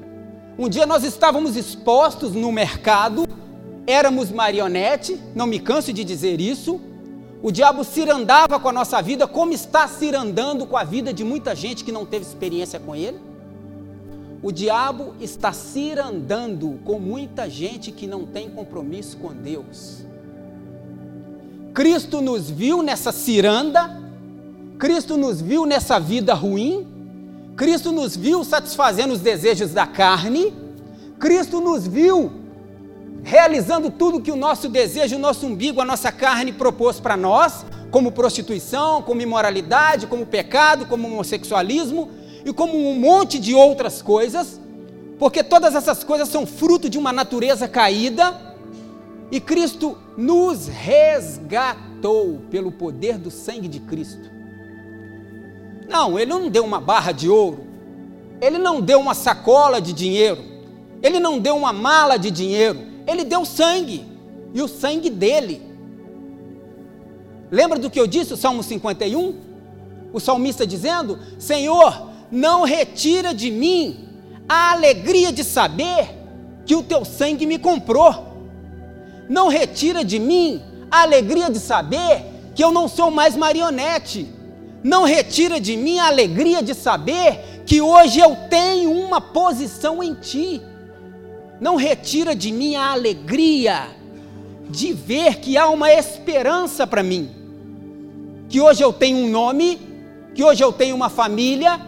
Um 0.58 0.70
dia 0.70 0.86
nós 0.86 1.04
estávamos 1.04 1.56
expostos 1.56 2.34
no 2.34 2.52
mercado 2.52 3.28
éramos 3.86 4.32
marionete, 4.32 5.20
não 5.36 5.46
me 5.46 5.60
canso 5.60 5.92
de 5.92 6.04
dizer 6.04 6.40
isso. 6.40 6.80
O 7.42 7.52
diabo 7.52 7.84
cirandava 7.84 8.60
com 8.60 8.70
a 8.70 8.74
nossa 8.74 9.02
vida, 9.02 9.28
como 9.28 9.52
está 9.52 9.88
cirandando 9.88 10.66
com 10.66 10.78
a 10.78 10.84
vida 10.84 11.14
de 11.14 11.24
muita 11.24 11.54
gente 11.54 11.84
que 11.84 11.92
não 11.92 12.06
teve 12.06 12.26
experiência 12.26 12.80
com 12.80 12.96
ele. 12.96 13.20
O 14.42 14.52
diabo 14.52 15.14
está 15.20 15.52
cirandando 15.52 16.80
com 16.86 17.00
muita 17.00 17.50
gente 17.50 17.92
que 17.92 18.08
não 18.08 18.26
tem 18.26 18.50
compromisso 18.50 19.18
com 19.18 19.34
Deus. 19.34 20.04
Cristo 21.74 22.22
nos 22.22 22.50
viu 22.50 22.82
nessa 22.82 23.12
ciranda, 23.12 24.02
Cristo 24.78 25.18
nos 25.18 25.42
viu 25.42 25.66
nessa 25.66 26.00
vida 26.00 26.34
ruim, 26.34 26.88
Cristo 27.56 27.92
nos 27.92 28.16
viu 28.16 28.44
satisfazendo 28.44 29.14
os 29.14 29.20
desejos 29.20 29.72
da 29.72 29.86
carne, 29.86 30.54
Cristo 31.20 31.62
nos 31.62 31.88
viu 31.88 32.32
realizando 33.24 33.90
tudo 33.90 34.22
que 34.22 34.32
o 34.32 34.36
nosso 34.36 34.68
desejo, 34.68 35.16
o 35.16 35.20
nosso 35.20 35.46
umbigo, 35.46 35.80
a 35.80 35.86
nossa 35.86 36.12
carne 36.12 36.52
propôs 36.52 37.00
para 37.00 37.16
nós, 37.16 37.66
como 37.90 38.12
prostituição, 38.12 39.02
como 39.02 39.22
imoralidade, 39.22 40.08
como 40.08 40.26
pecado, 40.26 40.86
como 40.88 41.08
homossexualismo 41.08 42.10
e 42.44 42.52
como 42.52 42.76
um 42.76 43.00
monte 43.00 43.40
de 43.40 43.54
outras 43.54 44.02
coisas, 44.02 44.60
porque 45.20 45.44
todas 45.44 45.76
essas 45.76 46.04
coisas 46.04 46.28
são 46.28 46.46
fruto 46.46 46.90
de 46.90 46.98
uma 46.98 47.14
natureza 47.14 47.68
caída 47.68 48.56
e 49.32 49.40
Cristo 49.40 49.98
nos 50.18 50.68
resgatou 50.68 52.42
pelo 52.50 52.72
poder 52.72 53.18
do 53.18 53.32
sangue 53.32 53.68
de 53.68 53.80
Cristo. 53.80 54.33
Não, 55.88 56.18
ele 56.18 56.32
não 56.32 56.50
deu 56.50 56.64
uma 56.64 56.80
barra 56.80 57.12
de 57.12 57.30
ouro, 57.30 57.66
ele 58.42 58.58
não 58.58 58.82
deu 58.82 59.00
uma 59.00 59.14
sacola 59.14 59.82
de 59.82 59.94
dinheiro, 59.94 60.44
ele 61.02 61.20
não 61.20 61.40
deu 61.40 61.56
uma 61.56 61.74
mala 61.74 62.18
de 62.18 62.32
dinheiro, 62.32 62.80
ele 63.06 63.24
deu 63.24 63.46
sangue, 63.46 64.06
e 64.54 64.62
o 64.62 64.68
sangue 64.68 65.10
dele. 65.10 65.62
Lembra 67.52 67.78
do 67.78 67.90
que 67.90 68.00
eu 68.00 68.08
disse, 68.08 68.34
o 68.34 68.38
Salmo 68.38 68.64
51? 68.64 69.36
O 70.12 70.20
salmista 70.20 70.66
dizendo: 70.66 71.20
Senhor, 71.38 72.10
não 72.32 72.64
retira 72.64 73.34
de 73.34 73.52
mim 73.52 74.10
a 74.48 74.72
alegria 74.72 75.32
de 75.32 75.44
saber 75.44 76.10
que 76.66 76.76
o 76.76 76.84
teu 76.84 77.04
sangue 77.06 77.46
me 77.46 77.60
comprou. 77.60 78.34
Não 79.30 79.48
retira 79.48 80.04
de 80.04 80.20
mim 80.20 80.62
a 80.90 81.02
alegria 81.02 81.50
de 81.50 81.60
saber 81.60 82.26
que 82.56 82.64
eu 82.64 82.72
não 82.72 82.88
sou 82.88 83.10
mais 83.10 83.36
marionete. 83.36 84.28
Não 84.84 85.04
retira 85.04 85.60
de 85.60 85.78
mim 85.78 86.00
a 86.00 86.08
alegria 86.08 86.62
de 86.62 86.74
saber 86.74 87.64
que 87.66 87.82
hoje 87.82 88.20
eu 88.20 88.36
tenho 88.50 88.92
uma 88.92 89.22
posição 89.22 90.04
em 90.04 90.14
ti 90.14 90.62
não 91.64 91.78
retira 91.78 92.36
de 92.36 92.52
mim 92.52 92.76
a 92.76 92.92
alegria 92.92 93.88
de 94.70 94.92
ver 94.92 95.40
que 95.40 95.58
há 95.58 95.70
uma 95.70 95.90
esperança 95.94 96.86
para 96.86 97.02
mim. 97.02 97.30
Que 98.50 98.60
hoje 98.60 98.84
eu 98.84 98.92
tenho 98.92 99.18
um 99.20 99.30
nome, 99.30 99.80
que 100.36 100.44
hoje 100.44 100.62
eu 100.62 100.74
tenho 100.74 100.94
uma 100.94 101.10
família, 101.10 101.80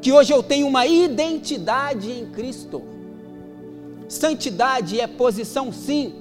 que 0.00 0.12
hoje 0.12 0.32
eu 0.32 0.40
tenho 0.40 0.68
uma 0.68 0.86
identidade 0.86 2.12
em 2.12 2.26
Cristo. 2.26 2.80
Santidade 4.08 5.00
é 5.00 5.06
posição, 5.08 5.72
sim. 5.72 6.14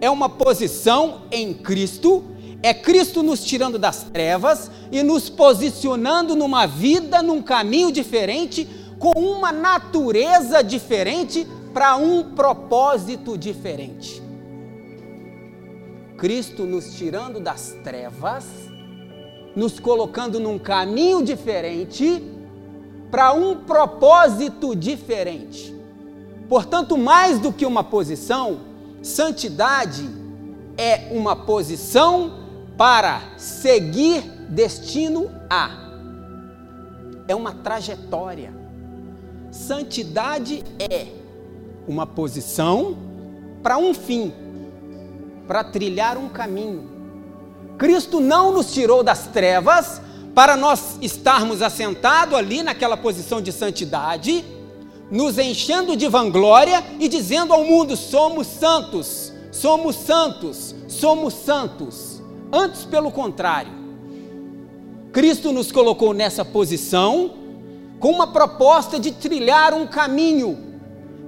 É 0.00 0.08
uma 0.08 0.28
posição 0.28 1.22
em 1.32 1.52
Cristo, 1.52 2.22
é 2.66 2.74
Cristo 2.74 3.22
nos 3.22 3.44
tirando 3.44 3.78
das 3.78 4.02
trevas 4.02 4.68
e 4.90 5.00
nos 5.00 5.30
posicionando 5.30 6.34
numa 6.34 6.66
vida, 6.66 7.22
num 7.22 7.40
caminho 7.40 7.92
diferente, 7.92 8.66
com 8.98 9.12
uma 9.12 9.52
natureza 9.52 10.64
diferente 10.64 11.46
para 11.72 11.94
um 11.94 12.34
propósito 12.34 13.38
diferente. 13.38 14.20
Cristo 16.18 16.64
nos 16.64 16.92
tirando 16.96 17.38
das 17.38 17.76
trevas, 17.84 18.44
nos 19.54 19.78
colocando 19.78 20.40
num 20.40 20.58
caminho 20.58 21.22
diferente, 21.22 22.20
para 23.12 23.32
um 23.32 23.58
propósito 23.58 24.74
diferente. 24.74 25.72
Portanto, 26.48 26.98
mais 26.98 27.38
do 27.38 27.52
que 27.52 27.64
uma 27.64 27.84
posição, 27.84 28.58
santidade 29.02 30.10
é 30.76 31.10
uma 31.12 31.36
posição 31.36 32.44
para 32.76 33.22
seguir 33.36 34.22
destino 34.48 35.30
A. 35.48 35.70
É 37.28 37.34
uma 37.34 37.52
trajetória. 37.52 38.54
Santidade 39.50 40.62
é 40.78 41.06
uma 41.88 42.06
posição 42.06 42.96
para 43.62 43.78
um 43.78 43.94
fim, 43.94 44.32
para 45.46 45.64
trilhar 45.64 46.18
um 46.18 46.28
caminho. 46.28 46.96
Cristo 47.78 48.20
não 48.20 48.52
nos 48.52 48.72
tirou 48.72 49.02
das 49.02 49.26
trevas 49.26 50.00
para 50.34 50.56
nós 50.56 50.98
estarmos 51.00 51.62
assentados 51.62 52.34
ali 52.36 52.62
naquela 52.62 52.96
posição 52.96 53.40
de 53.40 53.50
santidade, 53.52 54.44
nos 55.10 55.38
enchendo 55.38 55.96
de 55.96 56.08
vanglória 56.08 56.84
e 57.00 57.08
dizendo 57.08 57.52
ao 57.52 57.64
mundo: 57.64 57.96
somos 57.96 58.46
santos, 58.46 59.32
somos 59.50 59.96
santos, 59.96 60.74
somos 60.88 61.32
santos. 61.32 62.05
Antes, 62.52 62.84
pelo 62.84 63.10
contrário, 63.10 63.72
Cristo 65.12 65.52
nos 65.52 65.72
colocou 65.72 66.12
nessa 66.12 66.44
posição 66.44 67.30
com 67.98 68.10
uma 68.10 68.26
proposta 68.26 69.00
de 69.00 69.12
trilhar 69.12 69.72
um 69.74 69.86
caminho. 69.86 70.58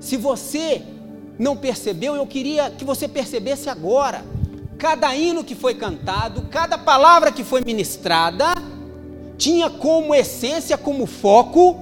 Se 0.01 0.17
você 0.17 0.83
não 1.39 1.57
percebeu, 1.57 2.15
eu 2.15 2.27
queria 2.27 2.71
que 2.71 2.85
você 2.85 3.09
percebesse 3.09 3.69
agora. 3.69 4.25
Cada 4.77 5.15
hino 5.17 5.43
que 5.43 5.55
foi 5.55 5.75
cantado, 5.75 6.43
cada 6.51 6.79
palavra 6.79 7.33
que 7.33 7.43
foi 7.43 7.63
ministrada, 7.63 8.47
tinha 9.37 9.71
como 9.71 10.15
essência, 10.15 10.79
como 10.79 11.07
foco, 11.07 11.81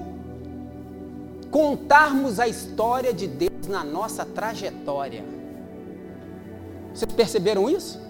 contarmos 1.51 2.39
a 2.39 2.47
história 2.47 3.13
de 3.13 3.27
Deus 3.27 3.67
na 3.67 3.83
nossa 3.83 4.25
trajetória. 4.25 5.23
Vocês 6.93 7.11
perceberam 7.11 7.69
isso? 7.69 8.06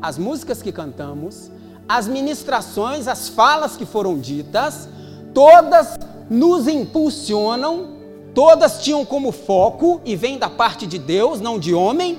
As 0.00 0.16
músicas 0.16 0.62
que 0.62 0.72
cantamos, 0.72 1.50
as 1.88 2.06
ministrações, 2.06 3.08
as 3.08 3.28
falas 3.28 3.76
que 3.76 3.84
foram 3.84 4.18
ditas, 4.18 4.88
todas 5.34 5.98
nos 6.30 6.68
impulsionam, 6.68 7.96
todas 8.32 8.82
tinham 8.82 9.04
como 9.04 9.32
foco, 9.32 10.00
e 10.04 10.14
vem 10.14 10.38
da 10.38 10.48
parte 10.48 10.86
de 10.86 10.98
Deus, 10.98 11.40
não 11.40 11.58
de 11.58 11.74
homem, 11.74 12.18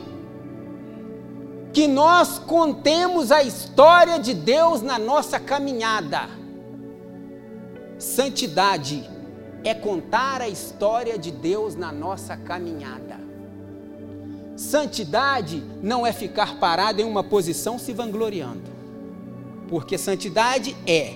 que 1.71 1.87
nós 1.87 2.37
contemos 2.37 3.31
a 3.31 3.41
história 3.41 4.19
de 4.19 4.33
Deus 4.33 4.81
na 4.81 4.99
nossa 4.99 5.39
caminhada. 5.39 6.27
Santidade 7.97 9.09
é 9.63 9.73
contar 9.73 10.41
a 10.41 10.49
história 10.49 11.17
de 11.17 11.31
Deus 11.31 11.75
na 11.75 11.91
nossa 11.91 12.35
caminhada. 12.35 13.20
Santidade 14.61 15.63
não 15.81 16.05
é 16.05 16.13
ficar 16.13 16.59
parado 16.59 17.01
em 17.01 17.03
uma 17.03 17.23
posição 17.23 17.79
se 17.79 17.91
vangloriando, 17.93 18.61
porque 19.67 19.97
santidade 19.97 20.77
é 20.85 21.15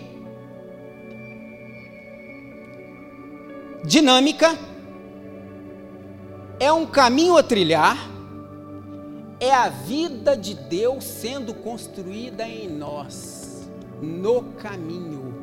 dinâmica, 3.85 4.57
é 6.59 6.73
um 6.73 6.87
caminho 6.87 7.37
a 7.37 7.43
trilhar, 7.43 8.09
é 9.39 9.53
a 9.53 9.69
vida 9.69 10.35
de 10.35 10.55
Deus 10.55 11.03
sendo 11.03 11.53
construída 11.53 12.47
em 12.47 12.67
nós, 12.67 13.69
no 14.01 14.41
caminho. 14.53 15.35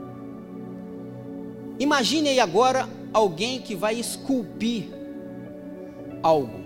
Imagine 1.79 2.31
aí 2.31 2.41
agora 2.41 2.89
alguém 3.15 3.61
que 3.61 3.77
vai 3.77 3.95
esculpir 3.95 4.89
algo. 6.21 6.62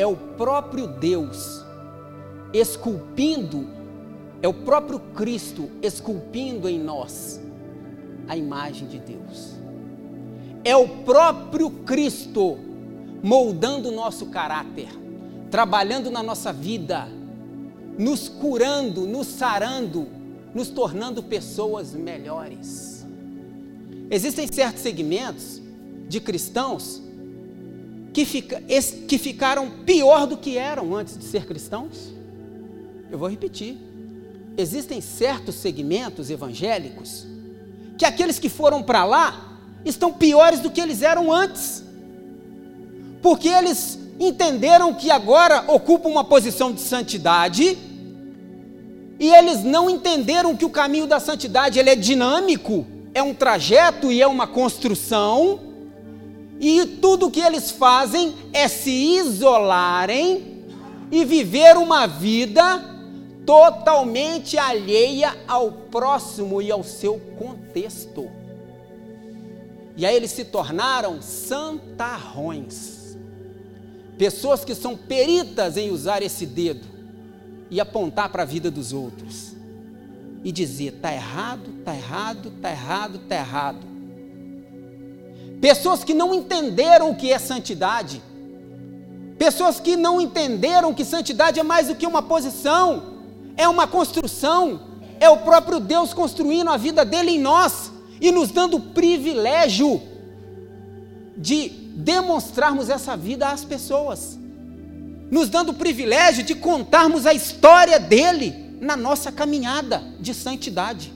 É 0.00 0.06
o 0.06 0.16
próprio 0.16 0.86
Deus 0.86 1.62
esculpindo, 2.54 3.68
é 4.40 4.48
o 4.48 4.54
próprio 4.54 4.98
Cristo 4.98 5.68
esculpindo 5.82 6.66
em 6.66 6.78
nós 6.80 7.38
a 8.26 8.34
imagem 8.34 8.88
de 8.88 8.98
Deus. 8.98 9.56
É 10.64 10.74
o 10.74 10.88
próprio 11.04 11.70
Cristo 11.84 12.56
moldando 13.22 13.90
o 13.90 13.92
nosso 13.92 14.30
caráter, 14.30 14.88
trabalhando 15.50 16.10
na 16.10 16.22
nossa 16.22 16.50
vida, 16.50 17.06
nos 17.98 18.26
curando, 18.26 19.06
nos 19.06 19.26
sarando, 19.26 20.08
nos 20.54 20.70
tornando 20.70 21.22
pessoas 21.22 21.92
melhores. 21.92 23.06
Existem 24.10 24.50
certos 24.50 24.80
segmentos 24.80 25.60
de 26.08 26.20
cristãos 26.22 27.02
que, 28.12 28.24
fica, 28.24 28.62
que 29.06 29.18
ficaram 29.18 29.70
pior 29.84 30.26
do 30.26 30.36
que 30.36 30.56
eram 30.56 30.94
antes 30.94 31.16
de 31.16 31.24
ser 31.24 31.46
cristãos. 31.46 32.12
Eu 33.10 33.18
vou 33.18 33.28
repetir. 33.28 33.76
Existem 34.56 35.00
certos 35.00 35.54
segmentos 35.54 36.30
evangélicos 36.30 37.26
que 37.96 38.04
aqueles 38.04 38.38
que 38.38 38.48
foram 38.48 38.82
para 38.82 39.04
lá 39.04 39.58
estão 39.84 40.12
piores 40.12 40.60
do 40.60 40.70
que 40.70 40.80
eles 40.80 41.02
eram 41.02 41.32
antes. 41.32 41.84
Porque 43.22 43.48
eles 43.48 43.98
entenderam 44.18 44.94
que 44.94 45.10
agora 45.10 45.64
ocupam 45.68 46.08
uma 46.08 46.24
posição 46.24 46.72
de 46.72 46.80
santidade 46.80 47.78
e 49.18 49.34
eles 49.34 49.62
não 49.62 49.90
entenderam 49.90 50.56
que 50.56 50.64
o 50.64 50.70
caminho 50.70 51.06
da 51.06 51.20
santidade 51.20 51.78
ele 51.78 51.90
é 51.90 51.96
dinâmico, 51.96 52.86
é 53.12 53.22
um 53.22 53.34
trajeto 53.34 54.10
e 54.10 54.22
é 54.22 54.26
uma 54.26 54.46
construção. 54.46 55.69
E 56.60 56.84
tudo 56.84 57.30
que 57.30 57.40
eles 57.40 57.70
fazem 57.70 58.34
é 58.52 58.68
se 58.68 58.90
isolarem 58.90 60.62
e 61.10 61.24
viver 61.24 61.78
uma 61.78 62.06
vida 62.06 62.84
totalmente 63.46 64.58
alheia 64.58 65.34
ao 65.48 65.72
próximo 65.72 66.60
e 66.60 66.70
ao 66.70 66.84
seu 66.84 67.18
contexto. 67.38 68.30
E 69.96 70.04
aí 70.04 70.14
eles 70.14 70.30
se 70.30 70.44
tornaram 70.44 71.22
santarrões. 71.22 73.16
Pessoas 74.18 74.62
que 74.62 74.74
são 74.74 74.94
peritas 74.94 75.78
em 75.78 75.90
usar 75.90 76.22
esse 76.22 76.44
dedo 76.44 76.86
e 77.70 77.80
apontar 77.80 78.28
para 78.28 78.42
a 78.42 78.46
vida 78.46 78.70
dos 78.70 78.92
outros. 78.92 79.54
E 80.44 80.52
dizer: 80.52 80.94
está 80.94 81.12
errado, 81.12 81.70
está 81.78 81.94
errado, 81.94 82.52
está 82.54 82.70
errado, 82.70 83.16
está 83.16 83.34
errado. 83.34 83.89
Pessoas 85.60 86.02
que 86.02 86.14
não 86.14 86.34
entenderam 86.34 87.10
o 87.10 87.14
que 87.14 87.32
é 87.32 87.38
santidade. 87.38 88.22
Pessoas 89.38 89.78
que 89.78 89.96
não 89.96 90.20
entenderam 90.20 90.94
que 90.94 91.04
santidade 91.04 91.60
é 91.60 91.62
mais 91.62 91.88
do 91.88 91.94
que 91.94 92.06
uma 92.06 92.22
posição, 92.22 93.14
é 93.56 93.68
uma 93.68 93.86
construção, 93.86 94.80
é 95.18 95.28
o 95.28 95.38
próprio 95.38 95.80
Deus 95.80 96.14
construindo 96.14 96.68
a 96.68 96.76
vida 96.76 97.04
dele 97.04 97.32
em 97.32 97.38
nós 97.38 97.92
e 98.20 98.30
nos 98.30 98.50
dando 98.50 98.76
o 98.76 98.80
privilégio 98.80 100.00
de 101.36 101.68
demonstrarmos 101.68 102.88
essa 102.88 103.16
vida 103.16 103.48
às 103.48 103.64
pessoas, 103.64 104.38
nos 105.30 105.48
dando 105.48 105.70
o 105.70 105.74
privilégio 105.74 106.42
de 106.42 106.54
contarmos 106.54 107.26
a 107.26 107.32
história 107.32 107.98
dele 107.98 108.76
na 108.80 108.96
nossa 108.96 109.30
caminhada 109.30 110.02
de 110.18 110.34
santidade. 110.34 111.12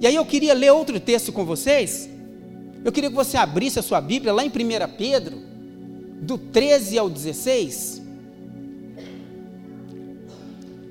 E 0.00 0.06
aí 0.06 0.14
eu 0.14 0.24
queria 0.24 0.54
ler 0.54 0.72
outro 0.72 0.98
texto 1.00 1.32
com 1.32 1.44
vocês. 1.44 2.08
Eu 2.84 2.92
queria 2.92 3.10
que 3.10 3.16
você 3.16 3.36
abrisse 3.36 3.78
a 3.78 3.82
sua 3.82 4.00
Bíblia 4.00 4.32
lá 4.32 4.44
em 4.44 4.48
1 4.48 4.52
Pedro, 4.96 5.42
do 6.20 6.38
13 6.38 6.98
ao 6.98 7.10
16. 7.10 8.02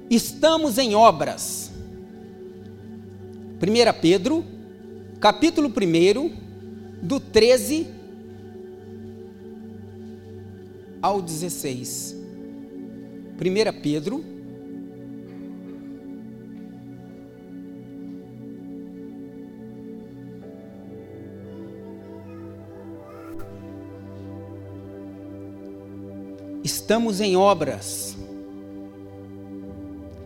Estamos 0.10 0.78
em 0.78 0.96
obras 0.96 1.72
1 3.62 4.00
Pedro, 4.00 4.46
capítulo 5.20 5.68
1, 5.68 6.32
do 7.02 7.20
13 7.20 7.88
ao 11.02 11.22
16. 11.22 12.16
1 13.40 13.82
Pedro, 13.82 14.24
Estamos 26.68 27.22
em 27.22 27.38
obras. 27.38 28.18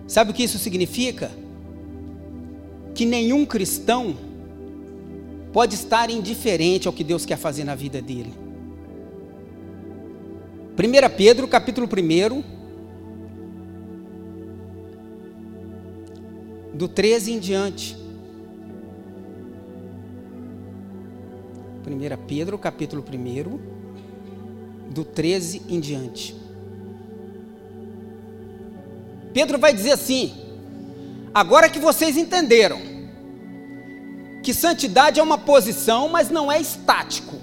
Sabe 0.07 0.31
o 0.31 0.33
que 0.33 0.43
isso 0.43 0.57
significa? 0.57 1.29
que 2.93 3.05
nenhum 3.05 3.45
cristão 3.45 4.15
pode 5.51 5.75
estar 5.75 6.09
indiferente 6.09 6.87
ao 6.87 6.93
que 6.93 7.03
Deus 7.03 7.25
quer 7.25 7.37
fazer 7.37 7.63
na 7.63 7.75
vida 7.75 8.01
dele. 8.01 8.33
1 10.77 11.15
Pedro, 11.15 11.47
capítulo 11.47 11.87
1, 11.87 12.43
do 16.73 16.87
13 16.87 17.33
em 17.33 17.39
diante. 17.39 17.97
1 21.85 22.25
Pedro, 22.27 22.57
capítulo 22.57 23.03
1, 23.03 23.80
do 24.91 25.05
13 25.05 25.61
em 25.69 25.79
diante. 25.79 26.35
Pedro 29.33 29.57
vai 29.57 29.73
dizer 29.73 29.91
assim: 29.91 30.33
agora 31.33 31.69
que 31.69 31.79
vocês 31.79 32.17
entenderam 32.17 32.79
que 34.43 34.53
santidade 34.53 35.19
é 35.19 35.23
uma 35.23 35.37
posição, 35.37 36.09
mas 36.09 36.29
não 36.29 36.51
é 36.51 36.59
estático, 36.59 37.37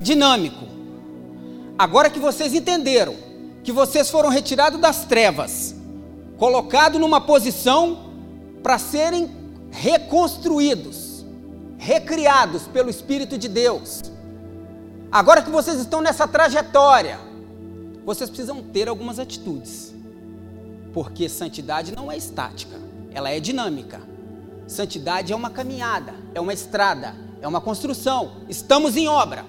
dinâmico. 0.00 0.66
Agora 1.78 2.10
que 2.10 2.18
vocês 2.18 2.52
entenderam 2.54 3.14
que 3.62 3.72
vocês 3.72 4.10
foram 4.10 4.28
retirados 4.28 4.80
das 4.80 5.04
trevas, 5.04 5.74
colocados 6.36 7.00
numa 7.00 7.20
posição 7.20 8.12
para 8.62 8.78
serem 8.78 9.30
reconstruídos, 9.70 11.24
recriados 11.78 12.66
pelo 12.66 12.90
Espírito 12.90 13.38
de 13.38 13.48
Deus. 13.48 14.02
Agora 15.10 15.42
que 15.42 15.50
vocês 15.50 15.80
estão 15.80 16.02
nessa 16.02 16.28
trajetória, 16.28 17.18
vocês 18.04 18.28
precisam 18.28 18.62
ter 18.62 18.88
algumas 18.88 19.18
atitudes. 19.18 19.94
Porque 20.92 21.28
santidade 21.28 21.94
não 21.94 22.10
é 22.12 22.16
estática, 22.16 22.76
ela 23.12 23.30
é 23.30 23.40
dinâmica. 23.40 24.00
Santidade 24.66 25.32
é 25.32 25.36
uma 25.36 25.48
caminhada, 25.48 26.14
é 26.34 26.40
uma 26.40 26.52
estrada, 26.52 27.14
é 27.40 27.48
uma 27.48 27.60
construção. 27.60 28.32
Estamos 28.48 28.96
em 28.96 29.08
obra. 29.08 29.46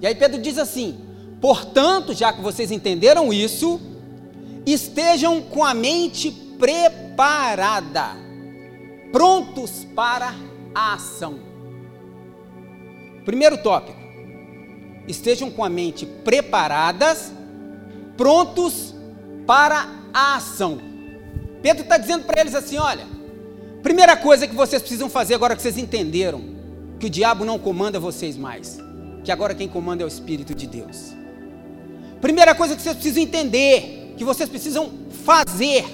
E 0.00 0.06
aí 0.06 0.14
Pedro 0.14 0.40
diz 0.40 0.58
assim: 0.58 0.98
portanto, 1.40 2.12
já 2.12 2.32
que 2.32 2.42
vocês 2.42 2.70
entenderam 2.70 3.32
isso, 3.32 3.80
estejam 4.66 5.40
com 5.40 5.64
a 5.64 5.72
mente 5.72 6.30
preparada, 6.58 8.16
prontos 9.10 9.86
para 9.94 10.34
a 10.74 10.94
ação. 10.94 11.38
Primeiro 13.24 13.62
tópico: 13.62 13.99
estejam 15.06 15.50
com 15.50 15.64
a 15.64 15.68
mente 15.68 16.06
preparadas, 16.06 17.32
prontos 18.16 18.94
para 19.46 19.88
a 20.12 20.36
ação. 20.36 20.78
Pedro 21.62 21.82
está 21.82 21.98
dizendo 21.98 22.24
para 22.24 22.40
eles 22.40 22.54
assim: 22.54 22.76
olha, 22.76 23.06
primeira 23.82 24.16
coisa 24.16 24.46
que 24.46 24.54
vocês 24.54 24.80
precisam 24.80 25.08
fazer 25.08 25.34
agora 25.34 25.56
que 25.56 25.62
vocês 25.62 25.78
entenderam 25.78 26.42
que 26.98 27.06
o 27.06 27.10
diabo 27.10 27.44
não 27.44 27.58
comanda 27.58 27.98
vocês 27.98 28.36
mais, 28.36 28.78
que 29.24 29.32
agora 29.32 29.54
quem 29.54 29.68
comanda 29.68 30.02
é 30.02 30.06
o 30.06 30.08
Espírito 30.08 30.54
de 30.54 30.66
Deus. 30.66 31.14
Primeira 32.20 32.54
coisa 32.54 32.76
que 32.76 32.82
vocês 32.82 32.94
precisam 32.94 33.22
entender, 33.22 34.14
que 34.16 34.24
vocês 34.24 34.48
precisam 34.48 34.92
fazer, 35.24 35.84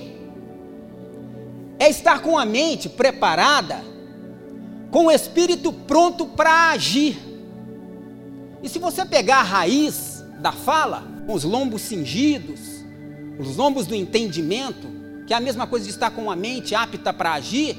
é 1.79 1.89
estar 1.89 2.21
com 2.21 2.39
a 2.39 2.45
mente 2.45 2.89
preparada, 2.89 3.85
com 4.91 5.07
o 5.07 5.11
espírito 5.11 5.73
pronto 5.73 6.27
para 6.27 6.71
agir. 6.71 7.26
E 8.63 8.69
se 8.69 8.79
você 8.79 9.05
pegar 9.05 9.39
a 9.39 9.43
raiz 9.43 10.25
da 10.41 10.53
fala, 10.53 11.05
os 11.29 11.45
lombos 11.45 11.83
cingidos, 11.83 12.61
os 13.39 13.57
lombos 13.57 13.87
do 13.87 13.95
entendimento, 13.95 14.89
que 15.27 15.35
é 15.35 15.37
a 15.37 15.41
mesma 15.41 15.67
coisa 15.67 15.85
de 15.85 15.91
estar 15.91 16.11
com 16.11 16.31
a 16.31 16.37
mente 16.37 16.75
apta 16.75 17.13
para 17.13 17.33
agir, 17.33 17.77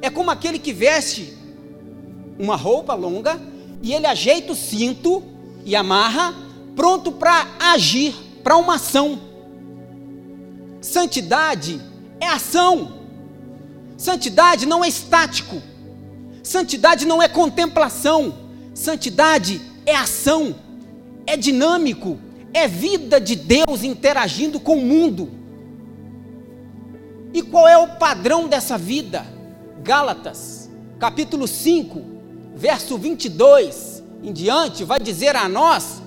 é 0.00 0.10
como 0.10 0.30
aquele 0.30 0.58
que 0.58 0.72
veste 0.72 1.36
uma 2.38 2.56
roupa 2.56 2.94
longa 2.94 3.40
e 3.82 3.92
ele 3.92 4.06
ajeita 4.06 4.52
o 4.52 4.56
cinto 4.56 5.22
e 5.64 5.74
amarra, 5.74 6.34
pronto 6.74 7.10
para 7.12 7.46
agir, 7.58 8.14
para 8.42 8.56
uma 8.56 8.74
ação. 8.74 9.18
Santidade 10.80 11.80
é 12.20 12.26
ação. 12.28 13.00
Santidade 13.96 14.66
não 14.66 14.84
é 14.84 14.88
estático. 14.88 15.60
Santidade 16.42 17.06
não 17.06 17.22
é 17.22 17.28
contemplação. 17.28 18.34
Santidade 18.74 19.60
é 19.86 19.94
ação. 19.94 20.54
É 21.26 21.36
dinâmico 21.36 22.18
é 22.56 22.66
vida 22.66 23.20
de 23.20 23.36
Deus 23.36 23.84
interagindo 23.84 24.58
com 24.58 24.78
o 24.78 24.82
mundo. 24.82 25.30
E 27.34 27.42
qual 27.42 27.68
é 27.68 27.76
o 27.76 27.96
padrão 27.98 28.48
dessa 28.48 28.78
vida? 28.78 29.26
Gálatas, 29.82 30.70
capítulo 30.98 31.46
5, 31.46 32.02
verso 32.54 32.96
22 32.96 34.02
em 34.22 34.32
diante, 34.32 34.84
vai 34.84 34.98
dizer 34.98 35.36
a 35.36 35.46
nós 35.50 36.02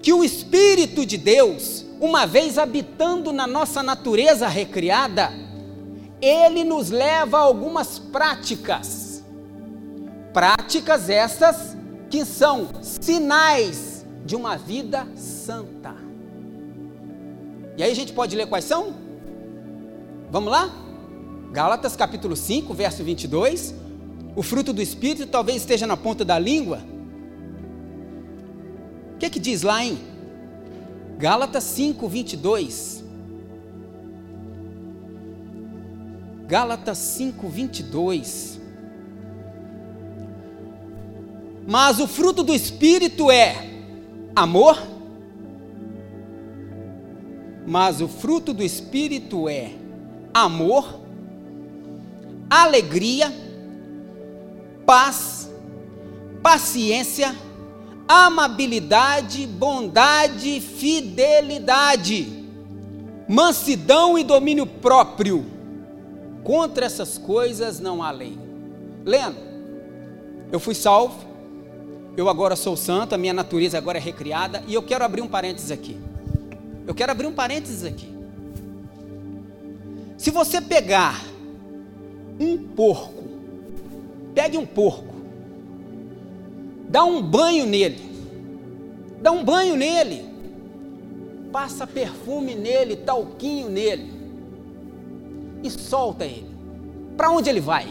que 0.00 0.14
o 0.14 0.24
Espírito 0.24 1.04
de 1.04 1.18
Deus, 1.18 1.84
uma 2.00 2.26
vez 2.26 2.56
habitando 2.56 3.30
na 3.30 3.46
nossa 3.46 3.82
natureza 3.82 4.48
recriada, 4.48 5.30
ele 6.22 6.64
nos 6.64 6.88
leva 6.88 7.36
a 7.36 7.42
algumas 7.42 7.98
práticas. 7.98 9.22
Práticas 10.32 11.10
essas 11.10 11.76
que 12.10 12.24
são 12.24 12.68
sinais 12.82 14.04
de 14.26 14.34
uma 14.34 14.56
vida 14.56 15.06
santa. 15.16 15.94
E 17.76 17.82
aí 17.82 17.90
a 17.90 17.94
gente 17.94 18.12
pode 18.12 18.36
ler 18.36 18.46
quais 18.46 18.64
são? 18.64 18.92
Vamos 20.30 20.50
lá? 20.50 20.70
Gálatas 21.52 21.96
capítulo 21.96 22.36
5, 22.36 22.74
verso 22.74 23.02
22. 23.02 23.74
O 24.36 24.42
fruto 24.42 24.72
do 24.72 24.82
Espírito 24.82 25.26
talvez 25.26 25.62
esteja 25.62 25.86
na 25.86 25.96
ponta 25.96 26.24
da 26.24 26.38
língua. 26.38 26.80
O 29.14 29.18
que 29.18 29.26
é 29.26 29.30
que 29.30 29.40
diz 29.40 29.62
lá, 29.62 29.84
hein? 29.84 29.98
Gálatas 31.18 31.64
5, 31.64 32.08
22. 32.08 33.04
Gálatas 36.46 36.98
5, 36.98 37.48
22. 37.48 38.59
Mas 41.70 42.00
o 42.00 42.08
fruto 42.08 42.42
do 42.42 42.52
Espírito 42.52 43.30
é 43.30 43.54
amor, 44.34 44.76
mas 47.64 48.00
o 48.00 48.08
fruto 48.08 48.52
do 48.52 48.60
Espírito 48.60 49.48
é 49.48 49.70
amor, 50.34 50.98
alegria, 52.50 53.32
paz, 54.84 55.48
paciência, 56.42 57.36
amabilidade, 58.08 59.46
bondade, 59.46 60.60
fidelidade, 60.60 62.48
mansidão 63.28 64.18
e 64.18 64.24
domínio 64.24 64.66
próprio. 64.66 65.46
Contra 66.42 66.84
essas 66.84 67.16
coisas 67.16 67.78
não 67.78 68.02
há 68.02 68.10
lei. 68.10 68.36
Lendo, 69.04 69.38
eu 70.50 70.58
fui 70.58 70.74
salvo, 70.74 71.29
eu 72.20 72.28
agora 72.28 72.54
sou 72.54 72.76
santo, 72.76 73.14
a 73.14 73.18
minha 73.18 73.32
natureza 73.32 73.78
agora 73.78 73.96
é 73.96 74.00
recriada, 74.00 74.62
e 74.68 74.74
eu 74.74 74.82
quero 74.82 75.02
abrir 75.02 75.22
um 75.22 75.26
parênteses 75.26 75.70
aqui. 75.70 75.96
Eu 76.86 76.94
quero 76.94 77.10
abrir 77.10 77.26
um 77.26 77.32
parênteses 77.32 77.82
aqui. 77.82 78.14
Se 80.18 80.30
você 80.30 80.60
pegar 80.60 81.18
um 82.38 82.58
porco, 82.58 83.24
pegue 84.34 84.58
um 84.58 84.66
porco, 84.66 85.14
dá 86.88 87.04
um 87.04 87.22
banho 87.22 87.64
nele, 87.64 87.98
dá 89.22 89.30
um 89.32 89.42
banho 89.42 89.74
nele, 89.74 90.22
passa 91.50 91.86
perfume 91.86 92.54
nele, 92.54 92.96
talquinho 92.96 93.70
nele, 93.70 94.12
e 95.62 95.70
solta 95.70 96.26
ele. 96.26 96.50
Para 97.16 97.30
onde 97.30 97.48
ele 97.48 97.60
vai? 97.60 97.86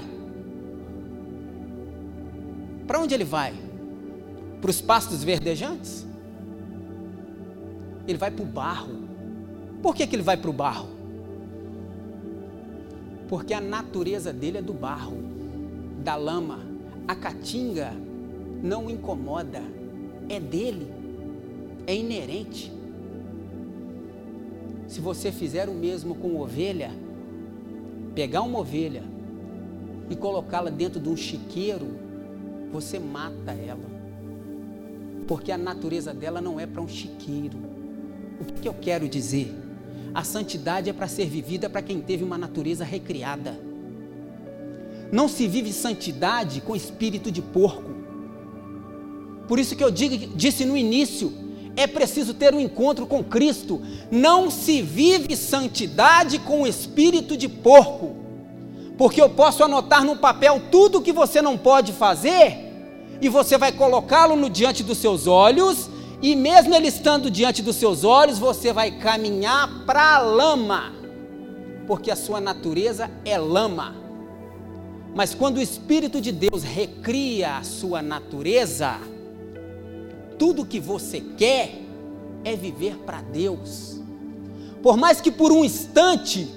Para 2.85 2.99
onde 2.99 3.15
ele 3.15 3.23
vai? 3.23 3.68
Para 4.61 4.69
os 4.69 4.81
pastos 4.81 5.23
verdejantes? 5.23 6.05
Ele 8.07 8.17
vai 8.17 8.31
para 8.31 8.43
o 8.43 8.45
barro. 8.45 9.07
Por 9.81 9.95
que, 9.95 10.05
que 10.05 10.15
ele 10.15 10.23
vai 10.23 10.35
para 10.35 10.49
o 10.49 10.53
barro? 10.53 10.89
Porque 13.27 13.53
a 13.53 13.61
natureza 13.61 14.33
dele 14.33 14.57
é 14.57 14.61
do 14.61 14.73
barro, 14.73 15.17
da 16.03 16.15
lama. 16.15 16.59
A 17.07 17.15
caatinga 17.15 17.93
não 18.61 18.89
incomoda, 18.89 19.61
é 20.27 20.39
dele, 20.39 20.91
é 21.87 21.95
inerente. 21.95 22.71
Se 24.87 24.99
você 24.99 25.31
fizer 25.31 25.69
o 25.69 25.73
mesmo 25.73 26.15
com 26.15 26.39
ovelha, 26.41 26.91
pegar 28.15 28.41
uma 28.41 28.59
ovelha 28.59 29.03
e 30.09 30.15
colocá-la 30.15 30.71
dentro 30.71 30.99
de 30.99 31.07
um 31.07 31.15
chiqueiro, 31.15 31.87
você 32.71 32.97
mata 32.97 33.51
ela 33.51 33.98
porque 35.29 35.51
a 35.51 35.59
natureza 35.59 36.11
dela 36.11 36.41
não 36.41 36.59
é 36.59 36.65
para 36.65 36.81
um 36.81 36.87
chiqueiro. 36.87 37.55
O 38.41 38.45
que, 38.45 38.67
eu 38.67 38.73
quero 38.73 39.07
dizer? 39.07 39.53
A 40.11 40.23
santidade 40.23 40.89
é 40.89 40.93
para 40.93 41.07
ser 41.07 41.27
vivida 41.27 41.69
para 41.69 41.83
quem 41.83 42.01
teve 42.01 42.23
uma 42.23 42.35
natureza 42.35 42.83
recriada. 42.83 43.55
Não 45.11 45.27
se 45.27 45.47
vive 45.47 45.71
santidade 45.71 46.61
com 46.61 46.75
espírito 46.75 47.31
de 47.31 47.43
porco. 47.43 47.91
Por 49.47 49.59
isso 49.59 49.75
que 49.75 49.83
eu 49.83 49.91
digo, 49.91 50.35
disse 50.35 50.65
no 50.65 50.75
início, 50.75 51.31
é 51.75 51.85
preciso 51.85 52.33
ter 52.33 52.51
um 52.55 52.59
encontro 52.59 53.05
com 53.05 53.23
Cristo. 53.23 53.83
Não 54.09 54.49
se 54.49 54.81
vive 54.81 55.35
santidade 55.35 56.39
com 56.39 56.65
espírito 56.65 57.37
de 57.37 57.47
porco. 57.47 58.15
Porque 58.97 59.21
eu 59.21 59.29
posso 59.29 59.63
anotar 59.63 60.03
no 60.03 60.15
papel 60.15 60.59
tudo 60.71 61.03
que 61.03 61.13
você 61.13 61.39
não 61.39 61.55
pode 61.55 61.93
fazer, 61.93 62.68
e 63.21 63.29
você 63.29 63.58
vai 63.58 63.71
colocá-lo 63.71 64.36
no 64.36 64.49
diante 64.49 64.84
dos 64.84 64.97
seus 64.97 65.27
olhos, 65.27 65.89
e 66.21 66.36
mesmo 66.36 66.73
ele 66.75 66.88
estando 66.88 67.29
diante 67.29 67.62
dos 67.62 67.75
seus 67.75 68.03
olhos, 68.03 68.39
você 68.39 68.73
vai 68.73 68.91
caminhar 68.91 69.86
para 69.86 70.15
a 70.15 70.19
lama, 70.19 70.93
porque 71.88 72.12
a 72.12 72.15
sua 72.15 72.39
natureza 72.39 73.10
é 73.25 73.38
lama. 73.38 73.95
Mas 75.15 75.34
quando 75.34 75.58
o 75.58 75.62
Espírito 75.62 76.21
de 76.21 76.32
Deus 76.32 76.63
recria 76.63 77.58
a 77.58 77.63
sua 77.63 78.01
natureza, 78.01 78.99
tudo 80.38 80.65
que 80.65 80.79
você 80.79 81.19
quer 81.19 81.82
é 82.43 82.55
viver 82.55 82.97
para 82.99 83.21
Deus. 83.21 83.99
Por 84.82 84.95
mais 84.95 85.19
que 85.19 85.32
por 85.32 85.51
um 85.51 85.65
instante 85.65 86.47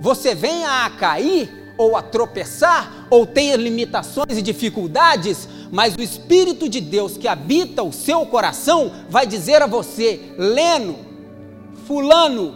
você 0.00 0.34
venha 0.34 0.86
a 0.86 0.90
cair, 0.90 1.59
ou 1.80 1.96
a 1.96 2.02
tropeçar, 2.02 3.06
ou 3.08 3.24
tenha 3.24 3.56
limitações 3.56 4.36
e 4.36 4.42
dificuldades, 4.42 5.48
mas 5.72 5.94
o 5.94 6.02
Espírito 6.02 6.68
de 6.68 6.78
Deus 6.78 7.16
que 7.16 7.26
habita 7.26 7.82
o 7.82 7.90
seu 7.90 8.26
coração 8.26 8.92
vai 9.08 9.26
dizer 9.26 9.62
a 9.62 9.66
você: 9.66 10.34
Leno, 10.36 10.98
Fulano, 11.86 12.54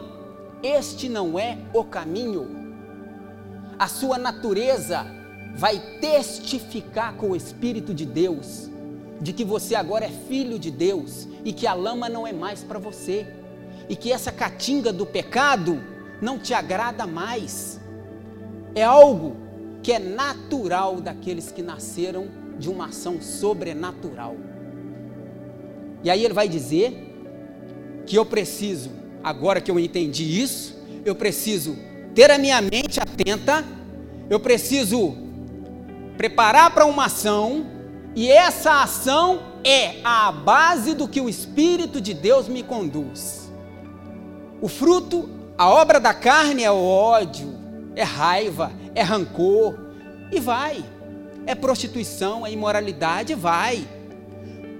este 0.63 1.09
não 1.09 1.39
é 1.39 1.57
o 1.73 1.83
caminho. 1.83 2.75
A 3.79 3.89
sua 3.89 4.19
natureza 4.19 5.07
vai 5.57 5.79
testificar 6.03 7.15
com 7.15 7.31
o 7.31 7.37
Espírito 7.37 7.95
de 7.95 8.05
Deus 8.05 8.69
de 9.23 9.33
que 9.33 9.43
você 9.43 9.75
agora 9.75 10.05
é 10.05 10.11
filho 10.29 10.59
de 10.59 10.71
Deus 10.71 11.27
e 11.47 11.51
que 11.51 11.67
a 11.67 11.73
lama 11.73 12.11
não 12.11 12.27
é 12.27 12.33
mais 12.33 12.63
para 12.63 12.79
você 12.79 13.27
e 13.89 13.97
que 13.97 14.13
essa 14.13 14.31
catinga 14.31 14.93
do 14.93 15.07
pecado 15.07 15.83
não 16.21 16.39
te 16.39 16.53
agrada 16.53 17.07
mais. 17.07 17.81
É 18.75 18.83
algo 18.83 19.37
que 19.83 19.93
é 19.93 19.99
natural 19.99 21.01
daqueles 21.01 21.53
que 21.53 21.63
nasceram 21.63 22.29
de 22.59 22.71
uma 22.71 22.87
ação 22.87 23.21
sobrenatural. 23.21 24.37
E 26.03 26.11
aí 26.11 26.25
ele 26.25 26.35
vai 26.35 26.49
dizer 26.49 27.13
que 28.07 28.17
eu 28.17 28.25
preciso, 28.27 28.91
agora 29.23 29.61
que 29.61 29.71
eu 29.71 29.79
entendi 29.79 30.41
isso, 30.41 30.77
eu 31.05 31.15
preciso 31.15 31.77
ter 32.15 32.31
a 32.31 32.39
minha 32.39 32.61
mente 32.61 33.01
atenta, 33.01 33.65
eu 34.29 34.39
preciso 34.39 35.17
preparar 36.17 36.73
para 36.73 36.85
uma 36.87 37.07
ação, 37.07 37.67
e 38.15 38.31
essa 38.31 38.83
ação 38.83 39.41
é 39.65 39.97
a 40.05 40.31
base 40.31 40.95
do 40.95 41.09
que 41.09 41.21
o 41.21 41.29
Espírito 41.29 42.01
de 42.01 42.15
Deus 42.15 42.49
me 42.49 42.63
conduz. 42.63 43.51
O 44.61 44.69
fruto, 44.69 45.29
a 45.59 45.69
obra 45.69 45.99
da 45.99 46.15
carne 46.15 46.63
é 46.63 46.71
o 46.71 46.85
ódio, 46.85 47.54
é 47.97 48.03
raiva, 48.03 48.73
é 48.95 49.03
rancor, 49.03 49.75
e 50.31 50.41
vai. 50.41 50.85
É 51.47 51.55
prostituição, 51.55 52.47
é 52.47 52.51
imoralidade, 52.51 53.35
vai. 53.35 53.87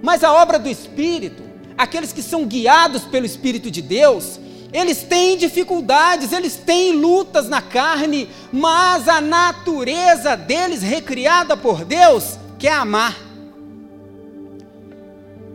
Mas 0.01 0.23
a 0.23 0.33
obra 0.33 0.59
do 0.59 0.69
Espírito, 0.69 1.43
aqueles 1.77 2.11
que 2.11 2.21
são 2.21 2.45
guiados 2.45 3.03
pelo 3.03 3.25
Espírito 3.25 3.69
de 3.71 3.81
Deus, 3.81 4.39
eles 4.73 5.03
têm 5.03 5.37
dificuldades, 5.37 6.31
eles 6.31 6.55
têm 6.55 6.91
lutas 6.91 7.47
na 7.47 7.61
carne, 7.61 8.29
mas 8.51 9.07
a 9.07 9.21
natureza 9.21 10.35
deles, 10.35 10.81
recriada 10.81 11.55
por 11.55 11.85
Deus, 11.85 12.37
quer 12.59 12.73
amar, 12.73 13.15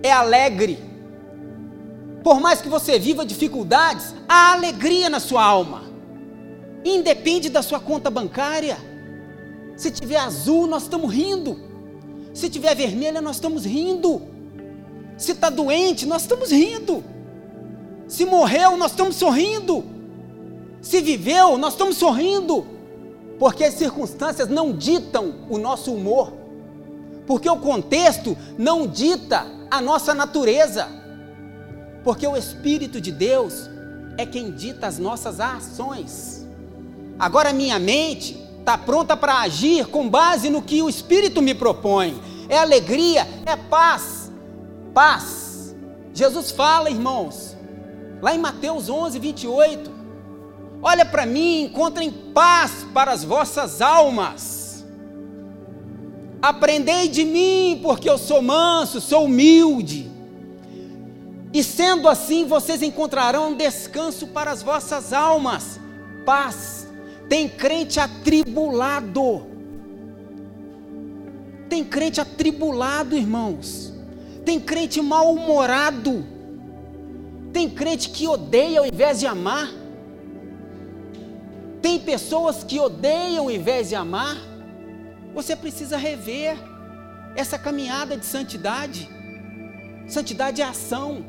é 0.02 0.10
alegre. 0.10 0.78
Por 2.22 2.40
mais 2.40 2.60
que 2.62 2.68
você 2.68 2.98
viva 2.98 3.24
dificuldades, 3.24 4.14
há 4.28 4.52
alegria 4.52 5.10
na 5.10 5.20
sua 5.20 5.44
alma, 5.44 5.89
independe 6.84 7.48
da 7.48 7.62
sua 7.62 7.80
conta 7.80 8.10
bancária. 8.10 8.76
Se 9.76 9.90
tiver 9.90 10.16
azul, 10.16 10.66
nós 10.66 10.84
estamos 10.84 11.12
rindo. 11.12 11.58
Se 12.34 12.48
tiver 12.48 12.74
vermelha, 12.74 13.20
nós 13.20 13.36
estamos 13.36 13.64
rindo. 13.64 14.22
Se 15.16 15.32
está 15.32 15.50
doente, 15.50 16.06
nós 16.06 16.22
estamos 16.22 16.50
rindo. 16.50 17.02
Se 18.06 18.24
morreu, 18.24 18.76
nós 18.76 18.92
estamos 18.92 19.16
sorrindo. 19.16 19.84
Se 20.80 21.00
viveu, 21.00 21.58
nós 21.58 21.74
estamos 21.74 21.96
sorrindo. 21.96 22.66
Porque 23.38 23.64
as 23.64 23.74
circunstâncias 23.74 24.48
não 24.48 24.72
ditam 24.72 25.34
o 25.48 25.58
nosso 25.58 25.92
humor. 25.92 26.32
Porque 27.26 27.48
o 27.48 27.56
contexto 27.56 28.36
não 28.58 28.86
dita 28.86 29.46
a 29.70 29.80
nossa 29.80 30.14
natureza. 30.14 30.88
Porque 32.02 32.26
o 32.26 32.36
Espírito 32.36 33.00
de 33.00 33.12
Deus 33.12 33.68
é 34.16 34.26
quem 34.26 34.50
dita 34.50 34.86
as 34.86 34.98
nossas 34.98 35.40
ações. 35.40 36.39
Agora, 37.20 37.52
minha 37.52 37.78
mente 37.78 38.36
está 38.58 38.76
pronta 38.76 39.16
para 39.16 39.40
agir 39.40 39.86
com 39.86 40.08
base 40.08 40.50
no 40.50 40.62
que 40.62 40.82
o 40.82 40.88
Espírito 40.88 41.40
me 41.40 41.54
propõe. 41.54 42.20
É 42.48 42.58
alegria, 42.58 43.28
é 43.46 43.54
paz. 43.54 44.32
Paz. 44.92 45.76
Jesus 46.12 46.50
fala, 46.50 46.90
irmãos, 46.90 47.56
Lá 48.22 48.34
em 48.34 48.38
Mateus 48.38 48.88
11, 48.88 49.18
28. 49.18 49.90
Olha 50.82 51.04
para 51.04 51.26
mim, 51.26 51.62
encontrem 51.64 52.10
paz 52.10 52.86
para 52.92 53.12
as 53.12 53.24
vossas 53.24 53.80
almas. 53.80 54.84
Aprendei 56.42 57.08
de 57.08 57.24
mim, 57.24 57.80
porque 57.82 58.08
eu 58.08 58.18
sou 58.18 58.40
manso, 58.42 59.00
sou 59.00 59.24
humilde. 59.24 60.10
E 61.52 61.64
sendo 61.64 62.08
assim, 62.08 62.46
vocês 62.46 62.82
encontrarão 62.82 63.54
descanso 63.54 64.28
para 64.28 64.50
as 64.50 64.62
vossas 64.62 65.12
almas. 65.12 65.80
Paz. 66.24 66.86
Tem 67.30 67.48
crente 67.48 67.98
atribulado. 67.98 69.46
Tem 71.70 71.82
crente 71.82 72.20
atribulado, 72.20 73.16
irmãos. 73.16 73.94
Tem 74.44 74.60
crente 74.60 75.00
mal-humorado 75.00 76.38
tem 77.52 77.68
crente 77.68 78.10
que 78.10 78.26
odeia 78.28 78.80
ao 78.80 78.86
invés 78.86 79.20
de 79.20 79.26
amar. 79.26 79.68
Tem 81.82 81.98
pessoas 81.98 82.62
que 82.62 82.78
odeiam 82.78 83.44
ao 83.44 83.50
invés 83.50 83.88
de 83.88 83.94
amar. 83.94 84.36
Você 85.34 85.56
precisa 85.56 85.96
rever 85.96 86.56
essa 87.34 87.58
caminhada 87.58 88.16
de 88.16 88.24
santidade. 88.24 89.08
Santidade 90.08 90.60
é 90.60 90.64
ação, 90.64 91.24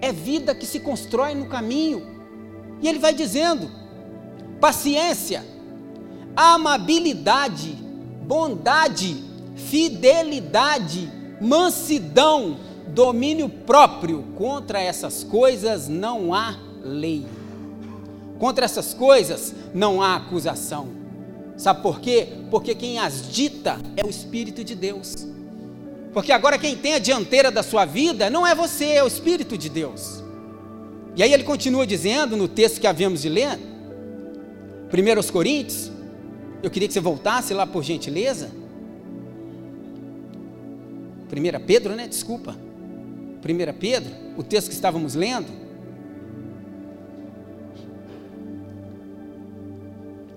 é 0.00 0.12
vida 0.12 0.54
que 0.54 0.66
se 0.66 0.80
constrói 0.80 1.34
no 1.34 1.48
caminho. 1.48 2.02
E 2.80 2.88
ele 2.88 2.98
vai 2.98 3.12
dizendo: 3.12 3.70
paciência, 4.60 5.44
amabilidade, 6.36 7.72
bondade, 8.26 9.22
fidelidade, 9.54 11.10
mansidão, 11.40 12.58
domínio 12.88 13.48
próprio, 13.48 14.24
contra 14.36 14.80
essas 14.80 15.24
coisas 15.24 15.88
não 15.88 16.32
há 16.32 16.56
lei. 16.82 17.26
Contra 18.38 18.64
essas 18.64 18.94
coisas 18.94 19.54
não 19.74 20.02
há 20.02 20.16
acusação. 20.16 20.88
Sabe 21.56 21.82
por 21.82 22.00
quê? 22.00 22.28
Porque 22.50 22.74
quem 22.74 22.98
as 22.98 23.30
dita 23.30 23.78
é 23.96 24.04
o 24.04 24.10
Espírito 24.10 24.64
de 24.64 24.74
Deus. 24.74 25.26
Porque 26.12 26.32
agora 26.32 26.58
quem 26.58 26.76
tem 26.76 26.94
a 26.94 26.98
dianteira 26.98 27.50
da 27.50 27.62
sua 27.62 27.84
vida 27.84 28.28
não 28.30 28.46
é 28.46 28.54
você, 28.54 28.86
é 28.86 29.04
o 29.04 29.06
Espírito 29.06 29.56
de 29.56 29.68
Deus. 29.68 30.22
E 31.16 31.22
aí 31.22 31.32
ele 31.32 31.44
continua 31.44 31.86
dizendo 31.86 32.36
no 32.36 32.48
texto 32.48 32.80
que 32.80 32.86
havíamos 32.86 33.22
de 33.22 33.28
ler, 33.28 33.58
1 34.94 35.32
Coríntios, 35.32 35.90
eu 36.62 36.70
queria 36.70 36.86
que 36.86 36.94
você 36.94 37.00
voltasse 37.00 37.52
lá 37.52 37.66
por 37.66 37.82
gentileza. 37.82 38.50
1 41.32 41.64
Pedro, 41.66 41.96
né? 41.96 42.06
Desculpa. 42.06 42.56
1 43.44 43.78
Pedro, 43.78 44.10
o 44.36 44.42
texto 44.42 44.68
que 44.68 44.74
estávamos 44.74 45.14
lendo, 45.14 45.48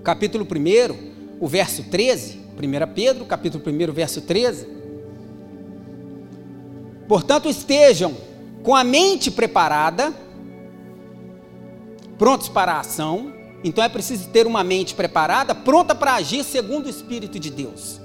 capítulo 0.03 0.45
1, 0.45 1.37
o 1.39 1.47
verso 1.47 1.83
13, 1.83 2.39
1 2.57 2.93
Pedro, 2.93 3.25
capítulo 3.25 3.63
1, 3.65 3.93
verso 3.93 4.21
13. 4.21 4.67
Portanto, 7.07 7.47
estejam 7.47 8.15
com 8.63 8.75
a 8.75 8.83
mente 8.83 9.31
preparada, 9.31 10.11
prontos 12.17 12.49
para 12.49 12.73
a 12.73 12.79
ação. 12.81 13.36
Então 13.63 13.83
é 13.83 13.89
preciso 13.89 14.29
ter 14.29 14.45
uma 14.45 14.63
mente 14.63 14.93
preparada, 14.93 15.53
pronta 15.55 15.95
para 15.95 16.15
agir 16.15 16.43
segundo 16.43 16.85
o 16.85 16.89
Espírito 16.89 17.39
de 17.39 17.49
Deus. 17.49 17.99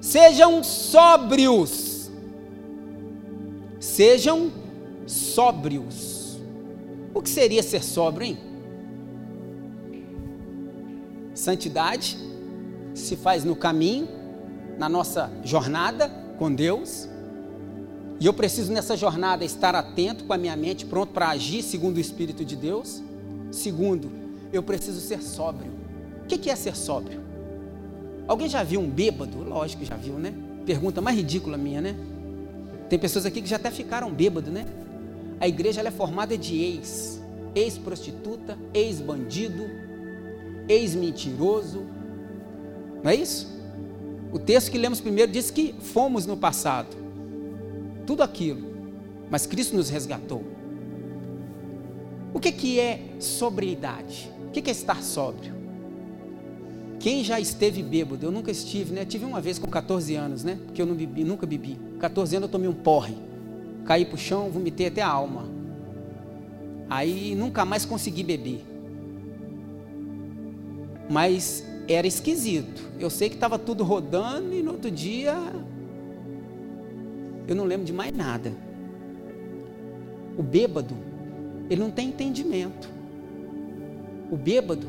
Sejam 0.00 0.64
sóbrios 0.64 1.92
Sejam 3.82 4.52
sóbrios. 5.08 6.38
O 7.12 7.20
que 7.20 7.28
seria 7.28 7.64
ser 7.64 7.82
sóbrio, 7.82 8.28
hein? 8.28 8.38
Santidade 11.34 12.16
se 12.94 13.16
faz 13.16 13.42
no 13.42 13.56
caminho, 13.56 14.06
na 14.78 14.88
nossa 14.88 15.32
jornada 15.42 16.08
com 16.38 16.54
Deus. 16.54 17.08
E 18.20 18.26
eu 18.26 18.32
preciso 18.32 18.72
nessa 18.72 18.96
jornada 18.96 19.44
estar 19.44 19.74
atento 19.74 20.26
com 20.26 20.32
a 20.32 20.38
minha 20.38 20.54
mente, 20.54 20.86
pronto 20.86 21.12
para 21.12 21.30
agir 21.30 21.60
segundo 21.64 21.96
o 21.96 22.00
Espírito 22.00 22.44
de 22.44 22.54
Deus. 22.54 23.02
Segundo, 23.50 24.12
eu 24.52 24.62
preciso 24.62 25.00
ser 25.00 25.22
sóbrio. 25.22 25.72
O 26.22 26.26
que 26.26 26.50
é 26.50 26.56
ser 26.56 26.76
sóbrio? 26.76 27.20
Alguém 28.26 28.48
já 28.48 28.62
viu 28.62 28.80
um 28.80 28.88
bêbado? 28.88 29.42
Lógico 29.42 29.82
que 29.82 29.88
já 29.88 29.96
viu, 29.96 30.14
né? 30.14 30.32
Pergunta 30.64 31.00
mais 31.00 31.16
ridícula 31.16 31.56
minha, 31.56 31.80
né? 31.80 31.96
Tem 32.88 32.98
pessoas 32.98 33.26
aqui 33.26 33.42
que 33.42 33.48
já 33.48 33.56
até 33.56 33.70
ficaram 33.70 34.12
bêbados, 34.12 34.52
né? 34.52 34.66
A 35.40 35.48
igreja 35.48 35.80
é 35.80 35.90
formada 35.90 36.36
de 36.38 36.56
ex, 36.56 37.20
ex-prostituta, 37.54 38.56
ex-bandido, 38.72 39.68
ex-mentiroso. 40.68 41.84
Não 43.02 43.10
é 43.10 43.16
isso? 43.16 43.50
O 44.32 44.38
texto 44.38 44.70
que 44.70 44.78
lemos 44.78 45.00
primeiro 45.00 45.32
diz 45.32 45.50
que 45.50 45.74
fomos 45.80 46.26
no 46.26 46.36
passado. 46.36 46.96
Tudo 48.06 48.22
aquilo. 48.22 48.72
Mas 49.30 49.46
Cristo 49.46 49.74
nos 49.74 49.90
resgatou. 49.90 50.44
O 52.32 52.40
que, 52.40 52.52
que 52.52 52.80
é 52.80 53.00
sobriedade? 53.18 54.30
O 54.52 54.60
que, 54.60 54.68
é 54.68 54.70
estar 54.70 55.02
sóbrio? 55.02 55.54
Quem 57.00 57.24
já 57.24 57.40
esteve 57.40 57.82
bêbado? 57.82 58.26
Eu 58.26 58.30
nunca 58.30 58.50
estive, 58.50 58.92
né? 58.92 59.02
Tive 59.06 59.24
uma 59.24 59.40
vez 59.40 59.58
com 59.58 59.66
14 59.66 60.14
anos, 60.14 60.44
né? 60.44 60.58
Porque 60.66 60.82
eu 60.82 60.84
não 60.84 60.94
bebi, 60.94 61.24
nunca 61.24 61.46
bebi. 61.46 61.78
14 61.98 62.36
anos 62.36 62.48
eu 62.48 62.52
tomei 62.52 62.68
um 62.68 62.74
porre. 62.74 63.16
Caí 63.86 64.04
pro 64.04 64.18
chão, 64.18 64.50
vomitei 64.50 64.88
até 64.88 65.00
a 65.00 65.08
alma. 65.08 65.48
Aí 66.90 67.34
nunca 67.34 67.64
mais 67.64 67.86
consegui 67.86 68.22
beber. 68.22 68.62
Mas 71.08 71.64
era 71.88 72.06
esquisito. 72.06 72.82
Eu 73.00 73.08
sei 73.08 73.30
que 73.30 73.36
estava 73.36 73.58
tudo 73.58 73.82
rodando 73.84 74.52
e 74.52 74.62
no 74.62 74.72
outro 74.72 74.90
dia 74.90 75.34
eu 77.48 77.56
não 77.56 77.64
lembro 77.64 77.86
de 77.86 77.92
mais 77.94 78.14
nada. 78.14 78.52
O 80.36 80.42
bêbado, 80.42 80.94
ele 81.70 81.80
não 81.80 81.90
tem 81.90 82.08
entendimento. 82.08 83.00
O 84.32 84.36
bêbado, 84.38 84.88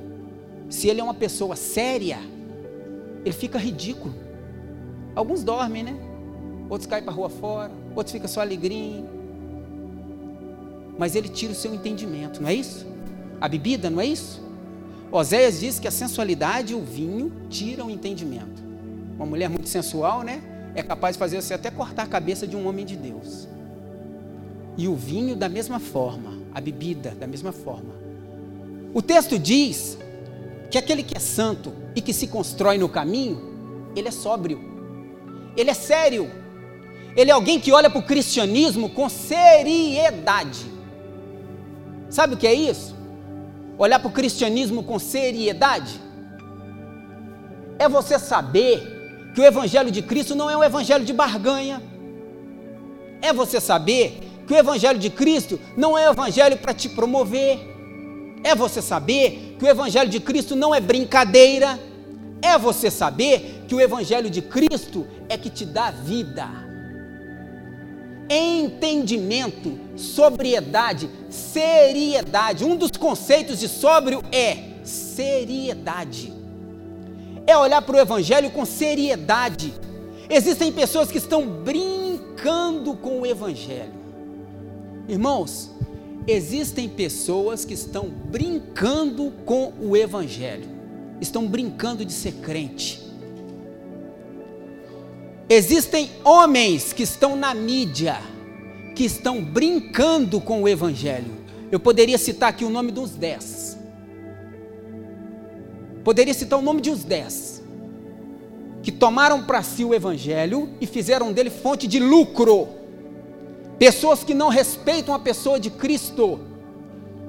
se 0.69 0.87
ele 0.87 1.01
é 1.01 1.03
uma 1.03 1.13
pessoa 1.13 1.57
séria, 1.57 2.17
ele 3.25 3.33
fica 3.33 3.59
ridículo. 3.59 4.15
Alguns 5.13 5.43
dormem, 5.43 5.83
né? 5.83 5.93
Outros 6.69 6.87
caem 6.87 7.03
para 7.03 7.11
a 7.11 7.15
rua 7.15 7.29
fora, 7.29 7.69
outros 7.93 8.13
ficam 8.13 8.29
só 8.29 8.39
alegrinho. 8.39 9.05
Mas 10.97 11.13
ele 11.13 11.27
tira 11.27 11.51
o 11.51 11.55
seu 11.55 11.73
entendimento, 11.73 12.41
não 12.41 12.47
é 12.47 12.53
isso? 12.53 12.87
A 13.41 13.49
bebida, 13.49 13.89
não 13.89 13.99
é 13.99 14.05
isso? 14.05 14.41
Oséias 15.11 15.59
diz 15.59 15.77
que 15.77 15.89
a 15.89 15.91
sensualidade 15.91 16.71
e 16.71 16.75
o 16.77 16.81
vinho 16.81 17.29
tiram 17.49 17.87
o 17.87 17.91
entendimento. 17.91 18.63
Uma 19.17 19.25
mulher 19.25 19.49
muito 19.49 19.67
sensual, 19.67 20.23
né? 20.23 20.41
É 20.73 20.81
capaz 20.81 21.17
de 21.17 21.19
fazer 21.19 21.41
você 21.41 21.53
até 21.53 21.69
cortar 21.69 22.03
a 22.03 22.07
cabeça 22.07 22.47
de 22.47 22.55
um 22.55 22.65
homem 22.65 22.85
de 22.85 22.95
Deus. 22.95 23.45
E 24.77 24.87
o 24.87 24.95
vinho 24.95 25.35
da 25.35 25.49
mesma 25.49 25.81
forma, 25.81 26.31
a 26.53 26.61
bebida 26.61 27.11
da 27.11 27.27
mesma 27.27 27.51
forma. 27.51 28.02
O 28.93 29.01
texto 29.01 29.39
diz 29.39 29.97
que 30.69 30.77
aquele 30.77 31.01
que 31.01 31.17
é 31.17 31.19
santo 31.19 31.73
e 31.95 32.01
que 32.01 32.13
se 32.13 32.27
constrói 32.27 32.77
no 32.77 32.87
caminho, 32.87 33.91
ele 33.95 34.07
é 34.07 34.11
sóbrio, 34.11 34.59
ele 35.57 35.69
é 35.69 35.73
sério, 35.73 36.29
ele 37.15 37.31
é 37.31 37.33
alguém 37.33 37.59
que 37.59 37.71
olha 37.71 37.89
para 37.89 37.99
o 37.99 38.05
cristianismo 38.05 38.89
com 38.89 39.09
seriedade. 39.09 40.65
Sabe 42.09 42.35
o 42.35 42.37
que 42.37 42.47
é 42.47 42.53
isso? 42.53 42.95
Olhar 43.77 43.99
para 43.99 44.09
o 44.09 44.13
cristianismo 44.13 44.83
com 44.83 44.99
seriedade? 44.99 45.99
É 47.79 47.89
você 47.89 48.19
saber 48.19 49.31
que 49.33 49.41
o 49.41 49.43
Evangelho 49.43 49.89
de 49.89 50.03
Cristo 50.03 50.35
não 50.35 50.49
é 50.49 50.55
um 50.55 50.63
Evangelho 50.63 51.03
de 51.03 51.13
barganha. 51.13 51.81
É 53.21 53.33
você 53.33 53.59
saber 53.59 54.19
que 54.45 54.53
o 54.53 54.57
Evangelho 54.57 54.99
de 54.99 55.09
Cristo 55.09 55.59
não 55.75 55.97
é 55.97 56.07
um 56.07 56.11
Evangelho 56.11 56.57
para 56.57 56.73
te 56.73 56.87
promover. 56.89 57.72
É 58.43 58.53
você 58.53 58.81
saber 58.81 59.55
que 59.57 59.65
o 59.65 59.67
Evangelho 59.67 60.09
de 60.09 60.19
Cristo 60.19 60.55
não 60.55 60.75
é 60.75 60.81
brincadeira. 60.81 61.79
É 62.41 62.57
você 62.57 62.91
saber 62.91 63.63
que 63.67 63.73
o 63.73 63.79
Evangelho 63.79 64.29
de 64.29 64.41
Cristo 64.41 65.07
é 65.29 65.37
que 65.37 65.49
te 65.49 65.65
dá 65.65 65.91
vida. 65.91 66.47
Entendimento, 68.29 69.79
sobriedade, 69.95 71.09
seriedade. 71.29 72.65
Um 72.65 72.75
dos 72.75 72.91
conceitos 72.91 73.59
de 73.59 73.69
sóbrio 73.69 74.21
é 74.31 74.57
seriedade. 74.83 76.33
É 77.47 77.57
olhar 77.57 77.81
para 77.81 77.95
o 77.95 77.99
Evangelho 77.99 78.51
com 78.51 78.65
seriedade. 78.65 79.73
Existem 80.29 80.71
pessoas 80.71 81.11
que 81.11 81.17
estão 81.17 81.47
brincando 81.47 82.95
com 82.95 83.21
o 83.21 83.25
Evangelho. 83.25 83.93
Irmãos, 85.07 85.72
existem 86.27 86.87
pessoas 86.87 87.65
que 87.65 87.73
estão 87.73 88.09
brincando 88.09 89.31
com 89.45 89.73
o 89.79 89.95
Evangelho, 89.95 90.67
estão 91.19 91.47
brincando 91.47 92.05
de 92.05 92.13
ser 92.13 92.33
crente. 92.33 93.01
Existem 95.49 96.09
homens 96.23 96.93
que 96.93 97.03
estão 97.03 97.35
na 97.35 97.53
mídia, 97.53 98.17
que 98.95 99.03
estão 99.03 99.43
brincando 99.43 100.39
com 100.39 100.63
o 100.63 100.67
Evangelho. 100.67 101.43
Eu 101.71 101.79
poderia 101.79 102.17
citar 102.17 102.49
aqui 102.49 102.63
o 102.63 102.69
nome 102.69 102.91
dos 102.91 103.11
dez. 103.11 103.77
Poderia 106.03 106.33
citar 106.33 106.59
o 106.59 106.61
nome 106.61 106.81
de 106.81 106.89
uns 106.89 107.03
dez. 107.03 107.61
Que 108.81 108.91
tomaram 108.91 109.43
para 109.43 109.63
si 109.63 109.83
o 109.83 109.93
Evangelho 109.93 110.69
e 110.79 110.85
fizeram 110.85 111.31
dele 111.31 111.49
fonte 111.49 111.87
de 111.87 111.99
lucro 111.99 112.82
pessoas 113.79 114.23
que 114.23 114.33
não 114.33 114.49
respeitam 114.49 115.13
a 115.13 115.19
pessoa 115.19 115.59
de 115.59 115.69
Cristo, 115.69 116.39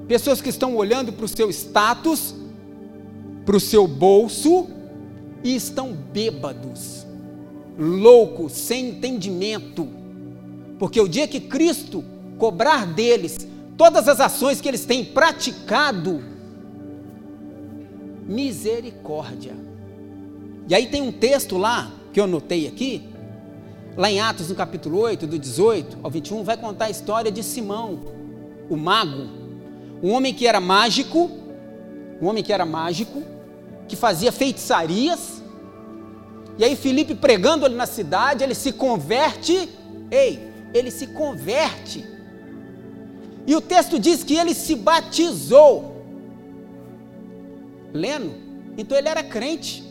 pessoas 0.07 0.41
que 0.41 0.49
estão 0.49 0.75
olhando 0.75 1.11
para 1.11 1.25
o 1.25 1.27
seu 1.27 1.49
status, 1.49 2.35
para 3.45 3.55
o 3.55 3.59
seu 3.59 3.87
bolso 3.87 4.67
e 5.43 5.55
estão 5.55 5.93
bêbados, 5.93 7.05
loucos, 7.77 8.53
sem 8.53 8.89
entendimento, 8.89 9.87
porque 10.79 10.99
o 10.99 11.07
dia 11.07 11.27
que 11.27 11.39
Cristo 11.39 12.03
cobrar 12.37 12.85
deles 12.85 13.47
todas 13.77 14.07
as 14.07 14.19
ações 14.19 14.61
que 14.61 14.67
eles 14.67 14.85
têm 14.85 15.03
praticado, 15.03 16.23
misericórdia. 18.25 19.53
E 20.67 20.73
aí 20.73 20.87
tem 20.87 21.01
um 21.01 21.11
texto 21.11 21.57
lá 21.57 21.91
que 22.11 22.19
eu 22.19 22.23
anotei 22.23 22.67
aqui, 22.67 23.03
Lá 23.97 24.11
em 24.11 24.19
Atos, 24.19 24.49
no 24.49 24.55
capítulo 24.55 24.99
8, 24.99 25.25
do 25.25 25.39
18 25.39 25.99
ao 26.03 26.11
21, 26.11 26.43
vai 26.43 26.57
contar 26.57 26.85
a 26.85 26.89
história 26.89 27.31
de 27.31 27.41
Simão, 27.41 28.01
o 28.69 28.75
mago, 28.75 29.29
um 30.03 30.11
homem 30.11 30.33
que 30.33 30.45
era 30.45 30.59
mágico, 30.59 31.31
um 32.21 32.27
homem 32.27 32.43
que 32.43 32.51
era 32.51 32.65
mágico, 32.65 33.23
que 33.87 33.95
fazia 33.95 34.33
feitiçarias. 34.33 35.41
E 36.57 36.65
aí 36.65 36.75
Felipe 36.75 37.15
pregando 37.15 37.65
ali 37.65 37.75
na 37.75 37.85
cidade, 37.85 38.43
ele 38.43 38.53
se 38.53 38.73
converte, 38.73 39.69
ei, 40.11 40.41
ele 40.73 40.91
se 40.91 41.07
converte. 41.07 42.05
E 43.47 43.55
o 43.55 43.61
texto 43.61 43.97
diz 43.97 44.25
que 44.25 44.35
ele 44.35 44.53
se 44.53 44.75
batizou. 44.75 46.03
Lendo, 47.93 48.33
então 48.77 48.97
ele 48.97 49.07
era 49.07 49.23
crente. 49.23 49.85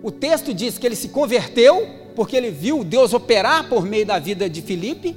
O 0.00 0.12
texto 0.12 0.54
diz 0.54 0.78
que 0.78 0.86
ele 0.86 0.94
se 0.94 1.08
converteu 1.08 1.99
porque 2.14 2.36
ele 2.36 2.50
viu 2.50 2.84
Deus 2.84 3.12
operar 3.12 3.68
por 3.68 3.84
meio 3.84 4.06
da 4.06 4.18
vida 4.18 4.48
de 4.48 4.62
Filipe. 4.62 5.16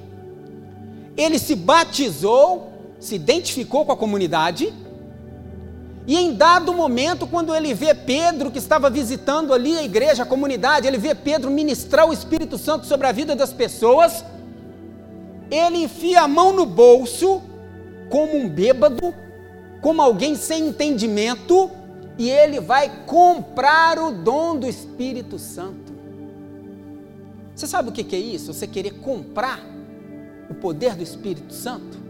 Ele 1.15 1.37
se 1.37 1.55
batizou, 1.55 2.71
se 2.99 3.15
identificou 3.15 3.85
com 3.85 3.91
a 3.91 3.97
comunidade. 3.97 4.73
E 6.05 6.17
em 6.17 6.33
dado 6.33 6.73
momento, 6.73 7.25
quando 7.25 7.55
ele 7.55 7.73
vê 7.73 7.93
Pedro, 7.93 8.51
que 8.51 8.57
estava 8.57 8.89
visitando 8.89 9.53
ali 9.53 9.77
a 9.77 9.83
igreja, 9.83 10.23
a 10.23 10.25
comunidade, 10.25 10.87
ele 10.87 10.97
vê 10.97 11.15
Pedro 11.15 11.49
ministrar 11.49 12.07
o 12.07 12.13
Espírito 12.13 12.57
Santo 12.57 12.85
sobre 12.85 13.07
a 13.07 13.11
vida 13.11 13.35
das 13.35 13.53
pessoas, 13.53 14.23
ele 15.49 15.83
enfia 15.83 16.21
a 16.21 16.27
mão 16.27 16.51
no 16.51 16.65
bolso, 16.65 17.41
como 18.09 18.35
um 18.35 18.49
bêbado, 18.49 19.13
como 19.81 20.01
alguém 20.01 20.35
sem 20.35 20.67
entendimento, 20.67 21.71
e 22.17 22.29
ele 22.29 22.59
vai 22.59 23.05
comprar 23.05 23.97
o 23.97 24.11
dom 24.11 24.57
do 24.57 24.67
Espírito 24.67 25.39
Santo. 25.39 25.82
Você 27.55 27.67
sabe 27.67 27.89
o 27.89 27.91
que 27.91 28.15
é 28.15 28.19
isso? 28.19 28.51
Você 28.53 28.65
querer 28.65 28.91
comprar 28.95 29.63
o 30.49 30.55
poder 30.55 30.95
do 30.95 31.03
Espírito 31.03 31.53
Santo? 31.53 32.01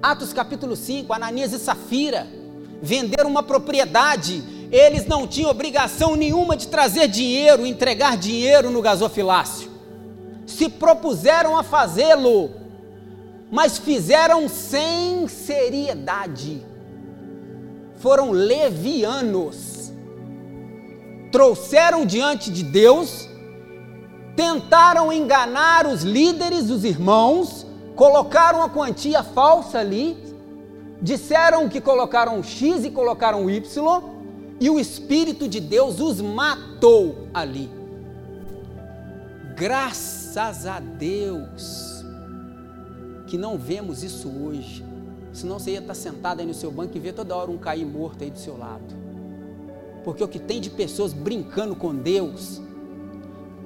Atos 0.00 0.32
capítulo 0.32 0.76
5, 0.76 1.12
Ananias 1.12 1.52
e 1.52 1.58
Safira 1.58 2.26
venderam 2.80 3.28
uma 3.28 3.42
propriedade. 3.42 4.42
Eles 4.70 5.06
não 5.06 5.26
tinham 5.26 5.50
obrigação 5.50 6.14
nenhuma 6.14 6.56
de 6.56 6.68
trazer 6.68 7.08
dinheiro, 7.08 7.66
entregar 7.66 8.16
dinheiro 8.16 8.70
no 8.70 8.80
gasofilácio. 8.80 9.70
Se 10.46 10.68
propuseram 10.68 11.56
a 11.56 11.62
fazê-lo, 11.62 12.50
mas 13.50 13.78
fizeram 13.78 14.48
sem 14.48 15.26
seriedade. 15.26 16.62
Foram 17.96 18.30
levianos. 18.30 19.92
Trouxeram 21.32 22.06
diante 22.06 22.50
de 22.50 22.62
Deus 22.62 23.33
tentaram 24.36 25.12
enganar 25.12 25.86
os 25.86 26.02
líderes, 26.02 26.70
os 26.70 26.84
irmãos, 26.84 27.66
colocaram 27.94 28.62
a 28.62 28.68
quantia 28.68 29.22
falsa 29.22 29.78
ali, 29.78 30.16
disseram 31.00 31.68
que 31.68 31.80
colocaram 31.80 32.42
X 32.42 32.84
e 32.84 32.90
colocaram 32.90 33.48
Y, 33.48 34.02
e 34.60 34.70
o 34.70 34.78
Espírito 34.78 35.48
de 35.48 35.60
Deus 35.60 36.00
os 36.00 36.20
matou 36.20 37.28
ali. 37.32 37.70
Graças 39.56 40.66
a 40.66 40.80
Deus 40.80 42.04
que 43.26 43.38
não 43.38 43.56
vemos 43.56 44.02
isso 44.02 44.28
hoje. 44.28 44.84
Senão 45.32 45.58
você 45.58 45.72
ia 45.72 45.80
estar 45.80 45.94
sentado 45.94 46.40
aí 46.40 46.46
no 46.46 46.54
seu 46.54 46.70
banco 46.70 46.96
e 46.96 47.00
ver 47.00 47.12
toda 47.12 47.34
hora 47.34 47.50
um 47.50 47.58
cair 47.58 47.84
morto 47.84 48.22
aí 48.22 48.30
do 48.30 48.38
seu 48.38 48.56
lado. 48.56 48.94
Porque 50.04 50.22
o 50.22 50.28
que 50.28 50.38
tem 50.38 50.60
de 50.60 50.70
pessoas 50.70 51.12
brincando 51.12 51.74
com 51.74 51.94
Deus, 51.94 52.60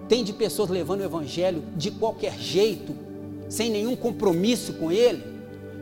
tem 0.09 0.25
de 0.25 0.33
pessoas 0.33 0.71
levando 0.71 1.01
o 1.01 1.05
Evangelho 1.05 1.63
de 1.77 1.91
qualquer 1.91 2.39
jeito, 2.39 2.95
sem 3.49 3.71
nenhum 3.71 3.95
compromisso 3.95 4.73
com 4.75 4.91
Ele. 4.91 5.23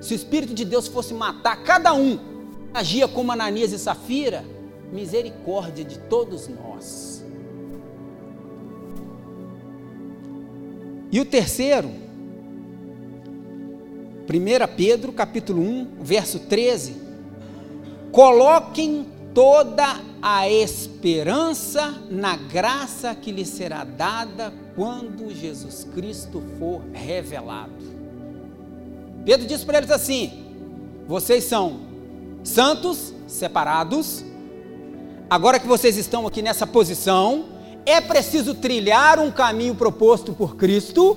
Se 0.00 0.12
o 0.12 0.16
Espírito 0.16 0.52
de 0.52 0.64
Deus 0.64 0.88
fosse 0.88 1.14
matar 1.14 1.62
cada 1.62 1.94
um, 1.94 2.18
agia 2.74 3.06
como 3.08 3.32
Ananias 3.32 3.72
e 3.72 3.78
Safira, 3.78 4.44
misericórdia 4.92 5.84
de 5.84 5.98
todos 5.98 6.48
nós. 6.48 7.24
E 11.10 11.20
o 11.20 11.24
terceiro, 11.24 11.88
1 14.28 14.76
Pedro 14.76 15.12
capítulo 15.12 15.62
1, 15.62 15.88
verso 16.00 16.40
13, 16.40 16.96
coloquem 18.10 19.06
toda 19.32 20.00
a 20.28 20.50
esperança 20.50 22.02
na 22.10 22.34
graça 22.34 23.14
que 23.14 23.30
lhe 23.30 23.44
será 23.44 23.84
dada 23.84 24.52
quando 24.74 25.32
Jesus 25.32 25.86
Cristo 25.94 26.42
for 26.58 26.82
revelado. 26.92 27.70
Pedro 29.24 29.46
diz 29.46 29.62
para 29.62 29.78
eles 29.78 29.90
assim: 29.92 30.44
vocês 31.06 31.44
são 31.44 31.78
santos, 32.42 33.14
separados, 33.28 34.24
agora 35.30 35.60
que 35.60 35.66
vocês 35.68 35.96
estão 35.96 36.26
aqui 36.26 36.42
nessa 36.42 36.66
posição, 36.66 37.44
é 37.86 38.00
preciso 38.00 38.52
trilhar 38.52 39.20
um 39.20 39.30
caminho 39.30 39.76
proposto 39.76 40.32
por 40.32 40.56
Cristo. 40.56 41.16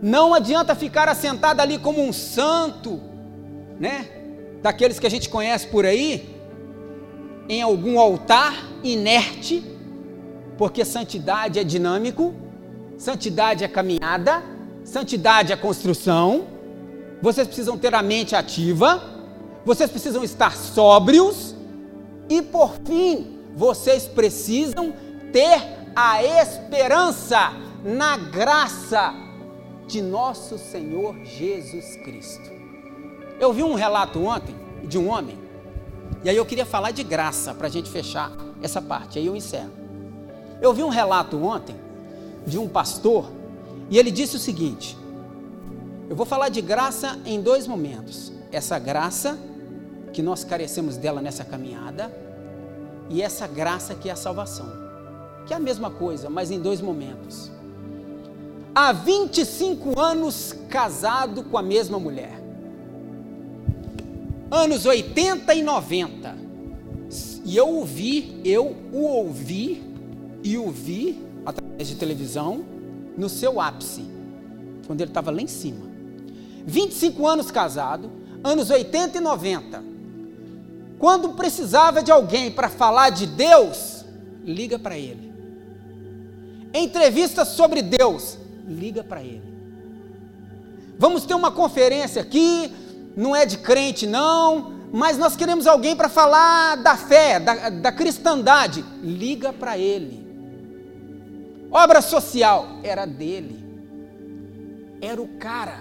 Não 0.00 0.32
adianta 0.32 0.76
ficar 0.76 1.08
assentado 1.08 1.60
ali 1.60 1.76
como 1.76 2.00
um 2.00 2.12
santo, 2.12 3.00
né? 3.80 4.08
Daqueles 4.62 5.00
que 5.00 5.08
a 5.08 5.10
gente 5.10 5.28
conhece 5.28 5.66
por 5.66 5.84
aí, 5.84 6.35
em 7.48 7.62
algum 7.62 7.98
altar 7.98 8.54
inerte, 8.82 9.62
porque 10.58 10.84
santidade 10.84 11.58
é 11.58 11.64
dinâmico, 11.64 12.34
santidade 12.98 13.62
é 13.62 13.68
caminhada, 13.68 14.42
santidade 14.84 15.52
é 15.52 15.56
construção. 15.56 16.46
Vocês 17.22 17.46
precisam 17.46 17.78
ter 17.78 17.94
a 17.94 18.02
mente 18.02 18.34
ativa, 18.34 19.02
vocês 19.64 19.90
precisam 19.90 20.22
estar 20.24 20.56
sóbrios 20.56 21.54
e 22.28 22.42
por 22.42 22.74
fim, 22.84 23.38
vocês 23.54 24.06
precisam 24.06 24.92
ter 25.32 25.60
a 25.94 26.22
esperança 26.22 27.52
na 27.84 28.16
graça 28.16 29.14
de 29.86 30.02
nosso 30.02 30.58
Senhor 30.58 31.16
Jesus 31.24 31.96
Cristo. 31.96 32.50
Eu 33.38 33.52
vi 33.52 33.62
um 33.62 33.74
relato 33.74 34.22
ontem 34.24 34.54
de 34.84 34.98
um 34.98 35.08
homem 35.08 35.45
e 36.26 36.28
aí 36.28 36.36
eu 36.36 36.44
queria 36.44 36.66
falar 36.66 36.90
de 36.90 37.04
graça 37.04 37.54
para 37.54 37.68
a 37.68 37.70
gente 37.70 37.88
fechar 37.88 38.32
essa 38.60 38.82
parte, 38.82 39.16
aí 39.16 39.26
eu 39.26 39.36
encerro. 39.36 39.70
Eu 40.60 40.74
vi 40.74 40.82
um 40.82 40.88
relato 40.88 41.40
ontem 41.40 41.76
de 42.44 42.58
um 42.58 42.68
pastor 42.68 43.30
e 43.88 43.96
ele 43.96 44.10
disse 44.10 44.34
o 44.34 44.38
seguinte: 44.40 44.98
eu 46.10 46.16
vou 46.16 46.26
falar 46.26 46.48
de 46.48 46.60
graça 46.60 47.16
em 47.24 47.40
dois 47.40 47.68
momentos. 47.68 48.32
Essa 48.50 48.76
graça 48.76 49.38
que 50.12 50.20
nós 50.20 50.42
carecemos 50.42 50.96
dela 50.96 51.22
nessa 51.22 51.44
caminhada 51.44 52.12
e 53.08 53.22
essa 53.22 53.46
graça 53.46 53.94
que 53.94 54.08
é 54.08 54.12
a 54.12 54.16
salvação, 54.16 54.66
que 55.46 55.52
é 55.54 55.56
a 55.56 55.60
mesma 55.60 55.92
coisa, 55.92 56.28
mas 56.28 56.50
em 56.50 56.58
dois 56.58 56.80
momentos. 56.80 57.52
Há 58.74 58.92
25 58.92 60.00
anos 60.00 60.52
casado 60.68 61.44
com 61.44 61.56
a 61.56 61.62
mesma 61.62 62.00
mulher 62.00 62.45
anos 64.50 64.86
80 64.86 65.54
e 65.54 65.62
90. 65.62 66.36
E 67.44 67.56
eu 67.56 67.68
ouvi, 67.68 68.40
eu 68.44 68.76
o 68.92 69.02
ouvi 69.02 69.82
e 70.42 70.58
o 70.58 70.70
vi 70.70 71.22
através 71.44 71.88
de 71.88 71.94
televisão 71.94 72.64
no 73.16 73.28
seu 73.28 73.60
ápice, 73.60 74.04
quando 74.86 75.00
ele 75.00 75.10
estava 75.10 75.30
lá 75.30 75.40
em 75.40 75.46
cima. 75.46 75.86
25 76.66 77.26
anos 77.26 77.50
casado, 77.50 78.10
anos 78.42 78.70
80 78.70 79.18
e 79.18 79.20
90. 79.20 79.84
Quando 80.98 81.30
precisava 81.30 82.02
de 82.02 82.10
alguém 82.10 82.50
para 82.50 82.68
falar 82.68 83.10
de 83.10 83.26
Deus, 83.26 84.04
liga 84.44 84.78
para 84.78 84.98
ele. 84.98 85.32
Entrevistas 86.74 87.48
sobre 87.48 87.82
Deus, 87.82 88.38
liga 88.66 89.04
para 89.04 89.22
ele. 89.22 89.54
Vamos 90.98 91.24
ter 91.24 91.34
uma 91.34 91.50
conferência 91.50 92.22
aqui, 92.22 92.72
não 93.16 93.34
é 93.34 93.46
de 93.46 93.56
crente, 93.56 94.06
não, 94.06 94.74
mas 94.92 95.16
nós 95.16 95.34
queremos 95.34 95.66
alguém 95.66 95.96
para 95.96 96.08
falar 96.08 96.76
da 96.76 96.96
fé, 96.96 97.40
da, 97.40 97.70
da 97.70 97.90
cristandade. 97.90 98.84
Liga 99.02 99.52
para 99.52 99.78
ele. 99.78 100.26
Obra 101.70 102.02
social 102.02 102.78
era 102.82 103.06
dele. 103.06 103.64
Era 105.00 105.20
o 105.20 105.28
cara 105.38 105.80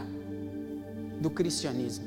do 1.20 1.30
cristianismo. 1.30 2.06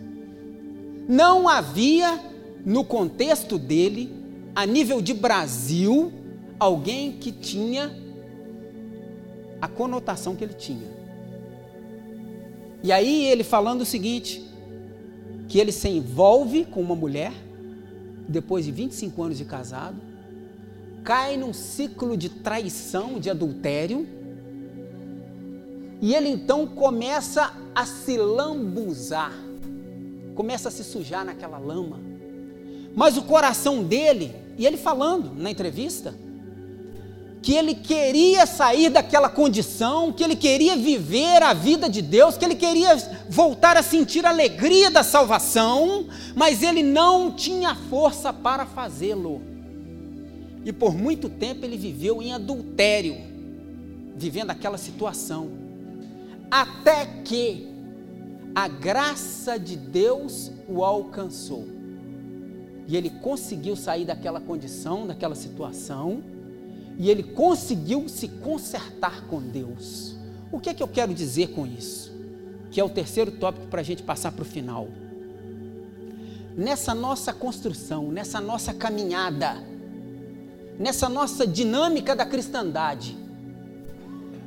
Não 1.06 1.48
havia, 1.48 2.20
no 2.64 2.84
contexto 2.84 3.58
dele, 3.58 4.12
a 4.54 4.66
nível 4.66 5.00
de 5.00 5.14
Brasil, 5.14 6.12
alguém 6.58 7.12
que 7.12 7.32
tinha 7.32 7.94
a 9.60 9.68
conotação 9.68 10.34
que 10.34 10.44
ele 10.44 10.54
tinha. 10.54 10.98
E 12.82 12.92
aí 12.92 13.26
ele 13.26 13.44
falando 13.44 13.82
o 13.82 13.86
seguinte: 13.86 14.47
que 15.48 15.58
ele 15.58 15.72
se 15.72 15.88
envolve 15.88 16.66
com 16.66 16.80
uma 16.80 16.94
mulher, 16.94 17.32
depois 18.28 18.66
de 18.66 18.70
25 18.70 19.22
anos 19.22 19.38
de 19.38 19.46
casado, 19.46 19.96
cai 21.02 21.38
num 21.38 21.54
ciclo 21.54 22.16
de 22.16 22.28
traição, 22.28 23.18
de 23.18 23.30
adultério, 23.30 24.06
e 26.00 26.14
ele 26.14 26.28
então 26.28 26.66
começa 26.66 27.52
a 27.74 27.86
se 27.86 28.16
lambuzar, 28.18 29.32
começa 30.34 30.68
a 30.68 30.70
se 30.70 30.84
sujar 30.84 31.24
naquela 31.24 31.58
lama. 31.58 31.98
Mas 32.94 33.16
o 33.16 33.22
coração 33.22 33.82
dele, 33.82 34.34
e 34.58 34.66
ele 34.66 34.76
falando 34.76 35.32
na 35.34 35.50
entrevista, 35.50 36.14
que 37.42 37.54
ele 37.54 37.74
queria 37.74 38.46
sair 38.46 38.90
daquela 38.90 39.28
condição, 39.28 40.12
que 40.12 40.24
ele 40.24 40.36
queria 40.36 40.76
viver 40.76 41.42
a 41.42 41.54
vida 41.54 41.88
de 41.88 42.02
Deus, 42.02 42.36
que 42.36 42.44
ele 42.44 42.54
queria 42.54 42.96
voltar 43.28 43.76
a 43.76 43.82
sentir 43.82 44.26
a 44.26 44.30
alegria 44.30 44.90
da 44.90 45.02
salvação, 45.02 46.06
mas 46.34 46.62
ele 46.62 46.82
não 46.82 47.30
tinha 47.30 47.74
força 47.74 48.32
para 48.32 48.66
fazê-lo. 48.66 49.40
E 50.64 50.72
por 50.72 50.94
muito 50.94 51.28
tempo 51.28 51.64
ele 51.64 51.76
viveu 51.76 52.20
em 52.20 52.32
adultério, 52.32 53.16
vivendo 54.16 54.50
aquela 54.50 54.76
situação, 54.76 55.48
até 56.50 57.06
que 57.24 57.68
a 58.54 58.66
graça 58.66 59.58
de 59.58 59.76
Deus 59.76 60.50
o 60.68 60.84
alcançou. 60.84 61.66
E 62.88 62.96
ele 62.96 63.10
conseguiu 63.10 63.76
sair 63.76 64.04
daquela 64.04 64.40
condição, 64.40 65.06
daquela 65.06 65.34
situação 65.34 66.22
e 66.98 67.08
ele 67.08 67.22
conseguiu 67.22 68.08
se 68.08 68.26
consertar 68.26 69.24
com 69.28 69.40
Deus. 69.40 70.16
O 70.50 70.58
que 70.58 70.68
é 70.68 70.74
que 70.74 70.82
eu 70.82 70.88
quero 70.88 71.14
dizer 71.14 71.52
com 71.52 71.64
isso? 71.64 72.12
Que 72.72 72.80
é 72.80 72.84
o 72.84 72.88
terceiro 72.88 73.30
tópico 73.30 73.68
para 73.68 73.80
a 73.80 73.84
gente 73.84 74.02
passar 74.02 74.32
para 74.32 74.42
o 74.42 74.44
final. 74.44 74.88
Nessa 76.56 76.92
nossa 76.92 77.32
construção, 77.32 78.10
nessa 78.10 78.40
nossa 78.40 78.74
caminhada, 78.74 79.62
nessa 80.76 81.08
nossa 81.08 81.46
dinâmica 81.46 82.16
da 82.16 82.26
cristandade, 82.26 83.16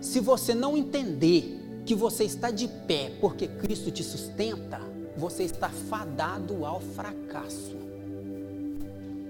se 0.01 0.19
você 0.19 0.53
não 0.53 0.75
entender 0.75 1.57
que 1.85 1.95
você 1.95 2.25
está 2.25 2.51
de 2.51 2.67
pé 2.67 3.13
porque 3.21 3.47
Cristo 3.47 3.89
te 3.91 4.03
sustenta, 4.03 4.81
você 5.15 5.43
está 5.43 5.69
fadado 5.69 6.65
ao 6.65 6.81
fracasso. 6.81 7.77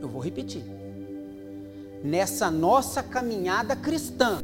Eu 0.02 0.08
vou 0.08 0.22
repetir 0.22 0.81
nessa 2.04 2.50
nossa 2.50 3.04
caminhada 3.04 3.76
cristã, 3.76 4.42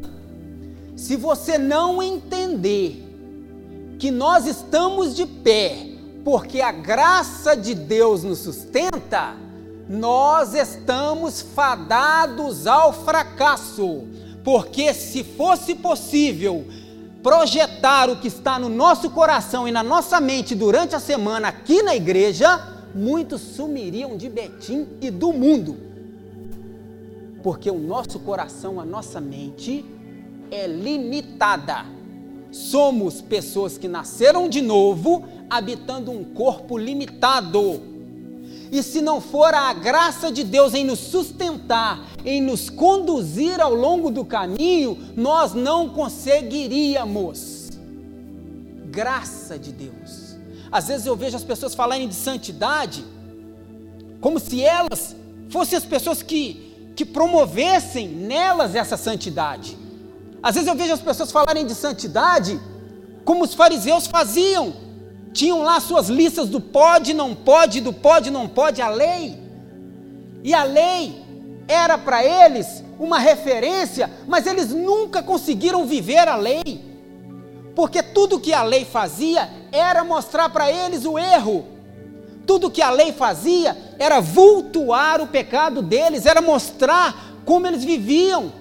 se 0.95 1.15
você 1.15 1.57
não 1.57 2.01
entender 2.01 3.03
que 3.99 4.11
nós 4.11 4.45
estamos 4.45 5.15
de 5.15 5.25
pé, 5.25 5.87
porque 6.23 6.61
a 6.61 6.71
graça 6.71 7.55
de 7.55 7.73
Deus 7.73 8.23
nos 8.23 8.39
sustenta, 8.39 9.35
nós 9.87 10.53
estamos 10.53 11.41
fadados 11.41 12.67
ao 12.67 12.91
fracasso. 12.91 14.03
Porque 14.43 14.93
se 14.93 15.23
fosse 15.23 15.75
possível 15.75 16.65
projetar 17.23 18.09
o 18.09 18.17
que 18.17 18.27
está 18.27 18.59
no 18.59 18.69
nosso 18.69 19.09
coração 19.09 19.67
e 19.67 19.71
na 19.71 19.83
nossa 19.83 20.19
mente 20.19 20.55
durante 20.55 20.95
a 20.95 20.99
semana 20.99 21.49
aqui 21.49 21.81
na 21.81 21.95
igreja, 21.95 22.61
muitos 22.93 23.41
sumiriam 23.41 24.15
de 24.15 24.29
Betim 24.29 24.87
e 25.01 25.09
do 25.09 25.33
mundo 25.33 25.86
porque 27.43 27.69
o 27.69 27.77
nosso 27.77 28.19
coração, 28.19 28.79
a 28.79 28.85
nossa 28.85 29.21
mente 29.21 29.85
é 30.51 30.67
limitada. 30.67 31.85
Somos 32.51 33.21
pessoas 33.21 33.77
que 33.77 33.87
nasceram 33.87 34.47
de 34.49 34.61
novo, 34.61 35.23
habitando 35.49 36.11
um 36.11 36.23
corpo 36.23 36.77
limitado. 36.77 37.81
E 38.71 38.83
se 38.83 39.01
não 39.01 39.21
for 39.21 39.53
a 39.53 39.71
graça 39.73 40.31
de 40.31 40.43
Deus 40.43 40.73
em 40.73 40.83
nos 40.83 40.99
sustentar, 40.99 42.05
em 42.25 42.41
nos 42.41 42.69
conduzir 42.69 43.61
ao 43.61 43.73
longo 43.73 44.11
do 44.11 44.25
caminho, 44.25 44.97
nós 45.15 45.53
não 45.53 45.89
conseguiríamos. 45.89 47.69
Graça 48.89 49.57
de 49.57 49.71
Deus. 49.71 50.35
Às 50.71 50.87
vezes 50.87 51.05
eu 51.05 51.15
vejo 51.15 51.37
as 51.37 51.43
pessoas 51.43 51.73
falarem 51.73 52.07
de 52.07 52.15
santidade, 52.15 53.05
como 54.19 54.39
se 54.39 54.61
elas 54.61 55.15
fossem 55.49 55.77
as 55.77 55.85
pessoas 55.85 56.21
que, 56.21 56.66
que 56.97 57.05
promovessem 57.05 58.07
nelas 58.07 58.73
essa 58.73 58.97
santidade. 58.97 59.77
Às 60.41 60.55
vezes 60.55 60.67
eu 60.67 60.73
vejo 60.73 60.93
as 60.93 60.99
pessoas 60.99 61.31
falarem 61.31 61.63
de 61.63 61.75
santidade 61.75 62.59
como 63.23 63.43
os 63.43 63.53
fariseus 63.53 64.07
faziam. 64.07 64.73
Tinham 65.31 65.61
lá 65.61 65.79
suas 65.79 66.09
listas 66.09 66.49
do 66.49 66.59
pode, 66.59 67.13
não 67.13 67.35
pode, 67.35 67.81
do 67.81 67.93
pode, 67.93 68.31
não 68.31 68.47
pode, 68.47 68.81
a 68.81 68.89
lei. 68.89 69.39
E 70.43 70.55
a 70.55 70.63
lei 70.63 71.23
era 71.67 71.99
para 71.99 72.25
eles 72.25 72.83
uma 72.99 73.19
referência, 73.19 74.09
mas 74.27 74.47
eles 74.47 74.71
nunca 74.71 75.21
conseguiram 75.21 75.85
viver 75.85 76.27
a 76.27 76.35
lei. 76.35 76.83
Porque 77.75 78.01
tudo 78.01 78.39
que 78.39 78.53
a 78.53 78.63
lei 78.63 78.85
fazia 78.85 79.47
era 79.71 80.03
mostrar 80.03 80.49
para 80.49 80.71
eles 80.71 81.05
o 81.05 81.19
erro. 81.19 81.63
Tudo 82.47 82.71
que 82.71 82.81
a 82.81 82.89
lei 82.89 83.11
fazia 83.11 83.77
era 83.99 84.21
vultuar 84.21 85.21
o 85.21 85.27
pecado 85.27 85.81
deles, 85.81 86.25
era 86.25 86.41
mostrar 86.41 87.41
como 87.45 87.67
eles 87.67 87.83
viviam. 87.83 88.51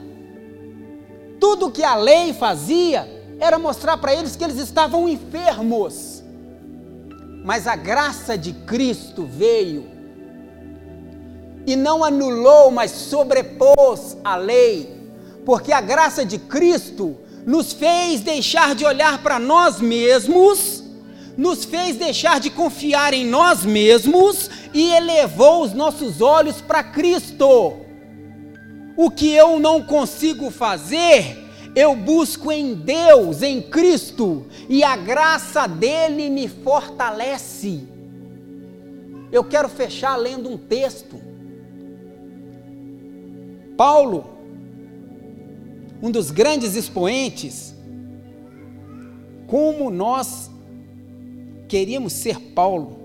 Tudo 1.39 1.71
que 1.71 1.85
a 1.85 1.95
lei 1.95 2.35
fazia 2.35 3.09
era 3.39 3.59
mostrar 3.59 3.97
para 3.99 4.13
eles 4.13 4.35
que 4.35 4.43
eles 4.43 4.59
estavam 4.59 5.09
enfermos. 5.09 6.23
Mas 7.45 7.69
a 7.69 7.77
graça 7.77 8.37
de 8.37 8.53
Cristo 8.53 9.25
veio 9.25 9.87
e 11.65 11.77
não 11.77 12.03
anulou, 12.03 12.73
mas 12.73 12.91
sobrepôs 12.91 14.17
a 14.25 14.35
lei, 14.35 15.01
porque 15.45 15.73
a 15.73 15.81
graça 15.81 16.25
de 16.25 16.39
Cristo 16.39 17.17
nos 17.45 17.73
fez 17.73 18.21
deixar 18.21 18.75
de 18.75 18.85
olhar 18.85 19.23
para 19.23 19.39
nós 19.39 19.81
mesmos, 19.81 20.83
nos 21.37 21.65
fez 21.65 21.97
deixar 21.97 22.41
de 22.41 22.51
confiar 22.51 23.13
em 23.13 23.27
nós 23.27 23.65
mesmos 23.65 24.51
e 24.73 24.91
elevou 24.93 25.63
os 25.63 25.73
nossos 25.73 26.21
olhos 26.21 26.61
para 26.61 26.83
Cristo. 26.83 27.77
O 28.97 29.11
que 29.11 29.35
eu 29.35 29.59
não 29.59 29.83
consigo 29.83 30.51
fazer, 30.51 31.45
eu 31.75 31.95
busco 31.95 32.51
em 32.51 32.75
Deus, 32.75 33.43
em 33.43 33.61
Cristo, 33.61 34.47
e 34.69 34.83
a 34.83 34.97
graça 34.97 35.67
dele 35.67 36.31
me 36.31 36.49
fortalece. 36.49 37.87
Eu 39.31 39.45
quero 39.45 39.69
fechar 39.69 40.17
lendo 40.17 40.49
um 40.49 40.57
texto. 40.57 41.21
Paulo, 43.77 44.39
um 46.01 46.11
dos 46.11 46.31
grandes 46.31 46.75
expoentes, 46.75 47.75
como 49.47 49.91
nós 49.91 50.51
queríamos 51.69 52.13
ser 52.13 52.41
Paulo. 52.41 52.99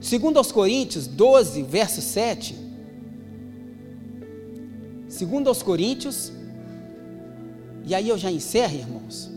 Segundo 0.00 0.38
aos 0.38 0.52
Coríntios 0.52 1.06
12, 1.06 1.62
verso 1.62 2.00
7, 2.00 2.68
Segundo 5.08 5.48
aos 5.48 5.62
Coríntios, 5.62 6.30
e 7.84 7.94
aí 7.94 8.08
eu 8.08 8.18
já 8.18 8.30
encerro, 8.30 8.74
irmãos. 8.74 9.30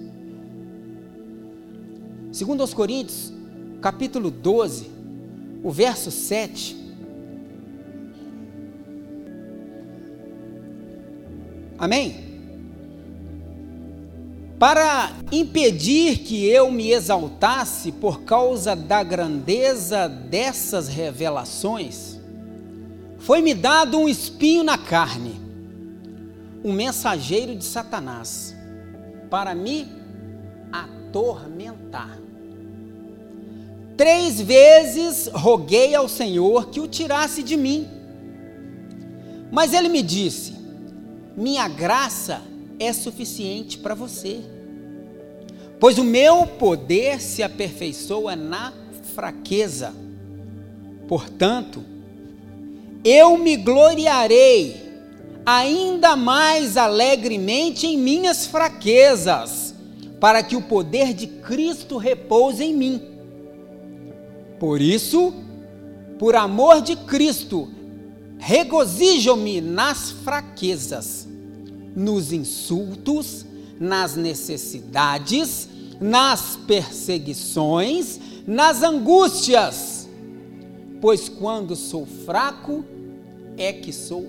Segundo 2.31 2.61
aos 2.61 2.73
Coríntios, 2.73 3.33
capítulo 3.81 4.29
12, 4.29 4.91
o 5.63 5.71
verso 5.71 6.11
7. 6.11 6.75
Amém? 11.79 12.30
Para 14.61 15.13
impedir 15.31 16.19
que 16.19 16.45
eu 16.45 16.69
me 16.69 16.91
exaltasse 16.91 17.91
por 17.91 18.21
causa 18.21 18.75
da 18.75 19.01
grandeza 19.01 20.07
dessas 20.07 20.87
revelações, 20.87 22.19
foi-me 23.17 23.55
dado 23.55 23.97
um 23.97 24.07
espinho 24.07 24.63
na 24.63 24.77
carne 24.77 25.41
um 26.63 26.73
mensageiro 26.73 27.55
de 27.55 27.63
Satanás 27.63 28.55
para 29.31 29.55
me 29.55 29.87
atormentar. 30.71 32.19
Três 33.97 34.39
vezes 34.39 35.27
roguei 35.33 35.95
ao 35.95 36.07
Senhor 36.07 36.69
que 36.69 36.79
o 36.79 36.87
tirasse 36.87 37.41
de 37.41 37.57
mim. 37.57 37.89
Mas 39.51 39.73
ele 39.73 39.89
me 39.89 40.03
disse: 40.03 40.53
Minha 41.35 41.67
graça 41.67 42.50
é 42.81 42.91
suficiente 42.91 43.77
para 43.77 43.93
você, 43.93 44.41
pois 45.79 45.97
o 45.97 46.03
meu 46.03 46.47
poder 46.47 47.21
se 47.21 47.43
aperfeiçoa 47.43 48.35
na 48.35 48.73
fraqueza. 49.13 49.93
Portanto, 51.07 51.83
eu 53.03 53.37
me 53.37 53.55
gloriarei 53.55 54.91
ainda 55.45 56.15
mais 56.15 56.77
alegremente 56.77 57.85
em 57.85 57.97
minhas 57.97 58.45
fraquezas, 58.45 59.75
para 60.19 60.43
que 60.43 60.55
o 60.55 60.61
poder 60.61 61.13
de 61.13 61.27
Cristo 61.27 61.97
repouse 61.97 62.63
em 62.63 62.73
mim. 62.73 63.01
Por 64.59 64.81
isso, 64.81 65.33
por 66.19 66.35
amor 66.35 66.81
de 66.81 66.95
Cristo, 66.95 67.67
regozijo-me 68.37 69.59
nas 69.61 70.11
fraquezas, 70.11 71.27
nos 71.95 72.31
insultos, 72.31 73.45
nas 73.79 74.15
necessidades, 74.15 75.67
nas 75.99 76.55
perseguições, 76.55 78.19
nas 78.47 78.83
angústias, 78.83 80.09
pois 80.99 81.29
quando 81.29 81.75
sou 81.75 82.05
fraco 82.05 82.85
é 83.57 83.73
que 83.73 83.91
sou 83.91 84.25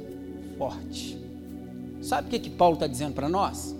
forte. 0.59 1.19
Sabe 2.01 2.29
o 2.29 2.31
que, 2.31 2.39
que 2.39 2.51
Paulo 2.51 2.75
está 2.75 2.87
dizendo 2.87 3.15
para 3.15 3.29
nós? 3.29 3.75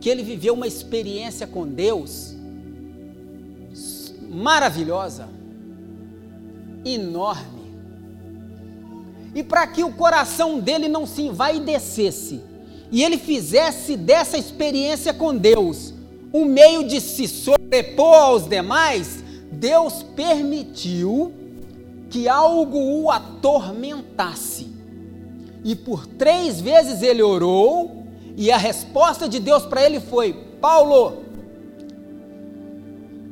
Que 0.00 0.08
ele 0.08 0.22
viveu 0.22 0.54
uma 0.54 0.66
experiência 0.66 1.46
com 1.46 1.66
Deus 1.66 2.36
maravilhosa, 4.28 5.28
enorme. 6.84 7.58
E 9.34 9.42
para 9.42 9.66
que 9.66 9.84
o 9.84 9.92
coração 9.92 10.58
dele 10.58 10.88
não 10.88 11.06
se 11.06 11.22
envaidecesse 11.22 12.40
e 12.90 13.02
ele 13.02 13.18
fizesse 13.18 13.96
dessa 13.96 14.38
experiência 14.38 15.12
com 15.12 15.36
Deus 15.36 15.94
um 16.32 16.44
meio 16.44 16.84
de 16.84 17.00
se 17.00 17.26
sobrepor 17.26 18.14
aos 18.14 18.46
demais, 18.46 19.24
Deus 19.50 20.02
permitiu 20.14 21.32
que 22.10 22.28
algo 22.28 22.78
o 22.78 23.10
atormentasse. 23.10 24.68
E 25.64 25.74
por 25.74 26.06
três 26.06 26.60
vezes 26.60 27.02
ele 27.02 27.22
orou, 27.22 28.04
e 28.36 28.52
a 28.52 28.56
resposta 28.56 29.28
de 29.28 29.40
Deus 29.40 29.64
para 29.66 29.84
ele 29.84 30.00
foi: 30.00 30.32
Paulo, 30.60 31.24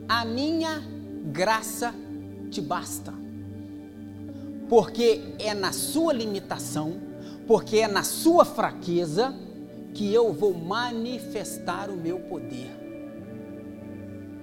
a 0.09 0.25
minha 0.25 0.83
graça 1.27 1.95
te 2.51 2.61
basta. 2.61 3.15
Porque 4.69 5.23
é 5.39 5.55
na 5.55 5.73
sua 5.73 6.13
limitação, 6.13 6.95
porque 7.47 7.79
é 7.79 7.87
na 7.87 8.03
sua 8.03 8.45
fraqueza 8.45 9.45
que 9.97 10.12
eu 10.12 10.30
vou 10.30 10.53
manifestar 10.53 11.88
o 11.88 11.97
meu 11.97 12.20
poder. 12.20 12.70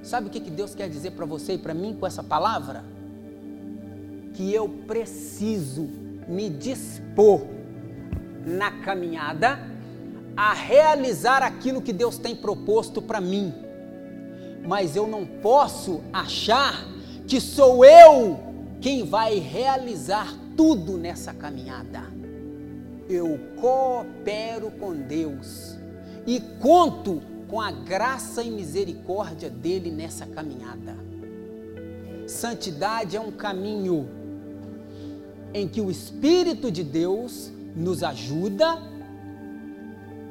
Sabe 0.02 0.28
o 0.28 0.30
que 0.32 0.40
Deus 0.40 0.74
quer 0.74 0.90
dizer 0.90 1.12
para 1.12 1.28
você 1.28 1.54
e 1.54 1.58
para 1.60 1.76
mim 1.76 1.96
com 1.98 2.08
essa 2.08 2.24
palavra? 2.24 2.84
Que 4.34 4.52
eu 4.52 4.68
preciso 4.68 5.88
me 6.28 6.50
dispor 6.50 7.46
na 8.44 8.72
caminhada 8.82 9.60
a 10.36 10.54
realizar 10.54 11.44
aquilo 11.44 11.84
que 11.84 11.94
Deus 11.94 12.18
tem 12.18 12.36
proposto 12.36 13.00
para 13.00 13.22
mim. 13.22 13.54
Mas 14.68 14.96
eu 14.96 15.06
não 15.06 15.24
posso 15.24 16.02
achar 16.12 16.84
que 17.28 17.40
sou 17.40 17.86
eu 17.86 18.40
quem 18.82 19.06
vai 19.06 19.38
realizar 19.38 20.34
tudo 20.58 20.98
nessa 20.98 21.32
caminhada. 21.32 22.13
Eu 23.10 23.40
coopero 23.60 24.72
com 24.72 24.94
Deus 24.94 25.78
e 26.26 26.40
conto 26.60 27.22
com 27.48 27.60
a 27.60 27.72
graça 27.72 28.42
e 28.42 28.50
misericórdia 28.50 29.50
dele 29.50 29.92
nessa 29.92 30.26
caminhada. 30.26 30.96
Santidade 32.28 33.16
é 33.16 33.20
um 33.20 33.32
caminho 33.32 34.08
em 35.54 35.68
que 35.68 35.82
o 35.82 35.92
Espírito 35.92 36.72
de 36.72 36.84
Deus 36.84 37.52
nos 37.76 38.04
ajuda 38.04 38.82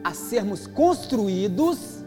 a 0.03 0.15
sermos 0.15 0.67
construídos 0.67 2.03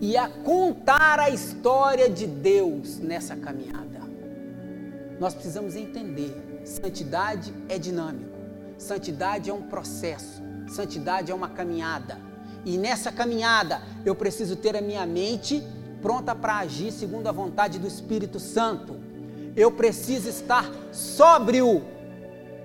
e 0.00 0.16
a 0.16 0.28
contar 0.28 1.18
a 1.18 1.28
história 1.28 2.08
de 2.08 2.26
Deus 2.26 2.98
nessa 2.98 3.36
caminhada. 3.36 4.00
Nós 5.18 5.34
precisamos 5.34 5.74
entender: 5.74 6.62
santidade 6.64 7.52
é 7.68 7.78
dinâmico, 7.78 8.27
santidade 8.78 9.50
é 9.50 9.52
um 9.52 9.62
processo, 9.62 10.42
santidade 10.68 11.30
é 11.30 11.34
uma 11.34 11.48
caminhada. 11.48 12.18
E 12.64 12.78
nessa 12.78 13.12
caminhada 13.12 13.82
eu 14.04 14.14
preciso 14.14 14.56
ter 14.56 14.76
a 14.76 14.80
minha 14.80 15.04
mente 15.04 15.62
pronta 16.00 16.34
para 16.34 16.58
agir 16.58 16.92
segundo 16.92 17.26
a 17.26 17.32
vontade 17.32 17.78
do 17.78 17.86
Espírito 17.86 18.38
Santo. 18.38 18.96
Eu 19.56 19.72
preciso 19.72 20.28
estar 20.28 20.70
sóbrio. 20.92 21.84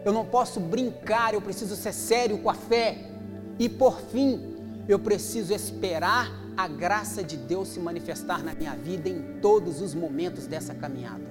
Eu 0.05 0.13
não 0.13 0.25
posso 0.25 0.59
brincar, 0.59 1.33
eu 1.33 1.41
preciso 1.41 1.75
ser 1.75 1.93
sério 1.93 2.37
com 2.37 2.49
a 2.49 2.53
fé. 2.53 3.09
E 3.57 3.67
por 3.67 3.99
fim, 3.99 4.55
eu 4.87 4.99
preciso 4.99 5.53
esperar 5.53 6.31
a 6.55 6.67
graça 6.67 7.23
de 7.23 7.37
Deus 7.37 7.69
se 7.69 7.79
manifestar 7.79 8.43
na 8.43 8.53
minha 8.53 8.75
vida 8.75 9.09
em 9.09 9.39
todos 9.41 9.81
os 9.81 9.95
momentos 9.95 10.45
dessa 10.45 10.75
caminhada. 10.75 11.23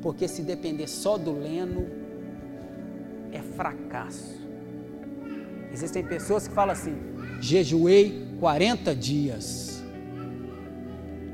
Porque 0.00 0.28
se 0.28 0.42
depender 0.42 0.86
só 0.86 1.18
do 1.18 1.32
Leno, 1.32 2.05
é 3.32 3.40
fracasso. 3.40 4.36
Existem 5.72 6.04
pessoas 6.04 6.48
que 6.48 6.54
falam 6.54 6.72
assim: 6.72 6.96
jejuei 7.40 8.26
40 8.40 8.94
dias. 8.94 9.82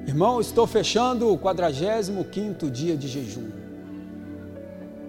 Irmão, 0.07 0.41
estou 0.41 0.67
fechando 0.67 1.33
o 1.33 1.39
45 1.39 2.71
dia 2.71 2.97
de 2.97 3.07
jejum. 3.07 3.51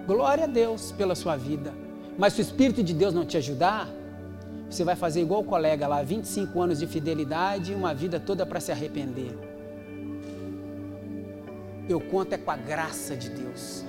Glória 0.06 0.44
a 0.44 0.48
Deus 0.48 0.92
pela 0.92 1.16
sua 1.16 1.36
vida. 1.36 1.74
Mas 2.18 2.34
se 2.34 2.42
o 2.42 2.44
Espírito 2.44 2.84
de 2.84 2.94
Deus 2.94 3.14
não 3.14 3.26
te 3.26 3.38
ajudar, 3.38 3.90
você 4.70 4.84
vai 4.84 4.96
fazer 4.96 5.22
igual 5.22 5.42
o 5.42 5.44
colega 5.44 5.88
lá, 5.88 6.04
25 6.04 6.62
anos 6.62 6.80
de 6.80 6.88
fidelidade 6.88 7.72
e 7.72 7.76
uma 7.76 7.94
vida 7.94 8.20
toda 8.20 8.46
para 8.46 8.60
se 8.60 8.72
arrepender. 8.72 9.38
Eu 11.88 12.00
conto 12.00 12.34
é 12.34 12.38
com 12.38 12.52
a 12.52 12.56
graça 12.56 13.16
de 13.16 13.30
Deus. 13.30 13.84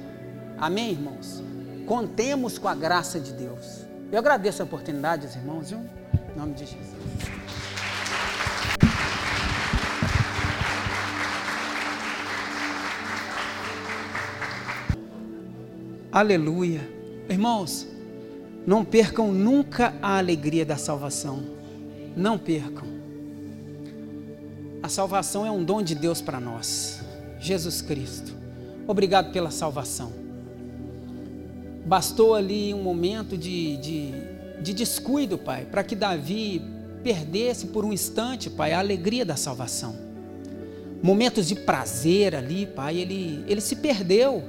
Amém, 0.58 0.92
irmãos? 0.92 1.42
Contemos 1.86 2.58
com 2.58 2.66
a 2.66 2.74
graça 2.74 3.20
de 3.20 3.32
Deus. 3.32 3.84
Eu 4.10 4.18
agradeço 4.18 4.62
a 4.62 4.64
oportunidade, 4.64 5.26
irmãos, 5.36 5.70
viu? 5.70 5.80
Em 6.34 6.38
nome 6.38 6.54
de 6.54 6.64
Jesus. 6.64 6.94
Aleluia. 16.10 16.80
Irmãos, 17.28 17.86
não 18.66 18.84
percam 18.84 19.32
nunca 19.32 19.94
a 20.00 20.16
alegria 20.16 20.64
da 20.64 20.76
salvação. 20.76 21.44
Não 22.16 22.38
percam. 22.38 22.86
A 24.82 24.88
salvação 24.88 25.44
é 25.44 25.50
um 25.50 25.64
dom 25.64 25.82
de 25.82 25.94
Deus 25.94 26.22
para 26.22 26.40
nós. 26.40 27.00
Jesus 27.40 27.82
Cristo. 27.82 28.32
Obrigado 28.86 29.32
pela 29.32 29.50
salvação. 29.50 30.23
Bastou 31.84 32.34
ali 32.34 32.72
um 32.72 32.82
momento 32.82 33.36
de, 33.36 33.76
de, 33.76 34.12
de 34.60 34.72
descuido, 34.72 35.36
Pai, 35.36 35.66
para 35.70 35.84
que 35.84 35.94
Davi 35.94 36.62
perdesse 37.02 37.66
por 37.66 37.84
um 37.84 37.92
instante, 37.92 38.48
Pai, 38.48 38.72
a 38.72 38.78
alegria 38.78 39.24
da 39.24 39.36
salvação. 39.36 39.94
Momentos 41.02 41.46
de 41.46 41.54
prazer 41.54 42.34
ali, 42.34 42.66
Pai, 42.66 42.96
ele, 42.96 43.44
ele 43.46 43.60
se 43.60 43.76
perdeu 43.76 44.42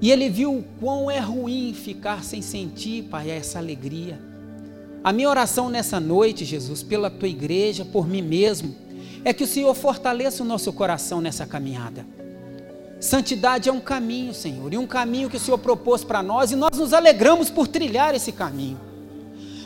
e 0.00 0.10
ele 0.12 0.28
viu 0.28 0.58
o 0.58 0.64
quão 0.78 1.10
é 1.10 1.18
ruim 1.18 1.72
ficar 1.72 2.22
sem 2.22 2.42
sentir, 2.42 3.04
Pai, 3.04 3.30
essa 3.30 3.58
alegria. 3.58 4.20
A 5.02 5.12
minha 5.12 5.30
oração 5.30 5.70
nessa 5.70 5.98
noite, 5.98 6.44
Jesus, 6.44 6.82
pela 6.82 7.08
tua 7.08 7.28
igreja, 7.28 7.84
por 7.84 8.06
mim 8.06 8.20
mesmo, 8.20 8.76
é 9.24 9.32
que 9.32 9.44
o 9.44 9.46
Senhor 9.46 9.74
fortaleça 9.74 10.42
o 10.42 10.46
nosso 10.46 10.72
coração 10.72 11.20
nessa 11.20 11.46
caminhada. 11.46 12.04
Santidade 13.00 13.68
é 13.68 13.72
um 13.72 13.80
caminho, 13.80 14.32
Senhor, 14.32 14.72
e 14.72 14.78
um 14.78 14.86
caminho 14.86 15.28
que 15.28 15.36
o 15.36 15.40
Senhor 15.40 15.58
propôs 15.58 16.02
para 16.02 16.22
nós, 16.22 16.50
e 16.50 16.56
nós 16.56 16.78
nos 16.78 16.92
alegramos 16.92 17.50
por 17.50 17.68
trilhar 17.68 18.14
esse 18.14 18.32
caminho. 18.32 18.80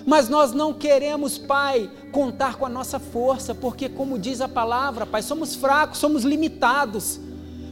Mas 0.06 0.28
nós 0.28 0.52
não 0.52 0.74
queremos, 0.74 1.38
Pai, 1.38 1.90
contar 2.10 2.56
com 2.56 2.66
a 2.66 2.68
nossa 2.68 2.98
força, 2.98 3.54
porque, 3.54 3.88
como 3.88 4.18
diz 4.18 4.40
a 4.40 4.48
palavra, 4.48 5.06
Pai, 5.06 5.22
somos 5.22 5.54
fracos, 5.54 5.98
somos 5.98 6.24
limitados 6.24 7.20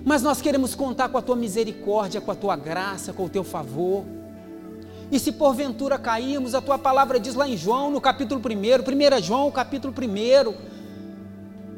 mas 0.09 0.23
nós 0.23 0.41
queremos 0.41 0.75
contar 0.75 1.11
com 1.11 1.19
a 1.19 1.23
tua 1.23 1.37
misericórdia, 1.37 2.19
com 2.19 2.31
a 2.31 2.35
tua 2.35 2.57
graça, 2.57 3.13
com 3.13 3.27
o 3.27 3.29
teu 3.29 3.45
favor. 3.45 4.05
E 5.13 5.19
se 5.19 5.33
porventura 5.33 5.99
cairmos, 5.99 6.55
a 6.55 6.63
tua 6.63 6.79
palavra 6.79 7.21
diz 7.21 7.35
lá 7.35 7.47
em 7.47 7.59
João, 7.59 7.91
no 7.91 8.01
capítulo 8.01 8.41
1, 8.41 9.19
1 9.19 9.23
João, 9.23 9.51
capítulo 9.51 9.93
1, 9.93 10.55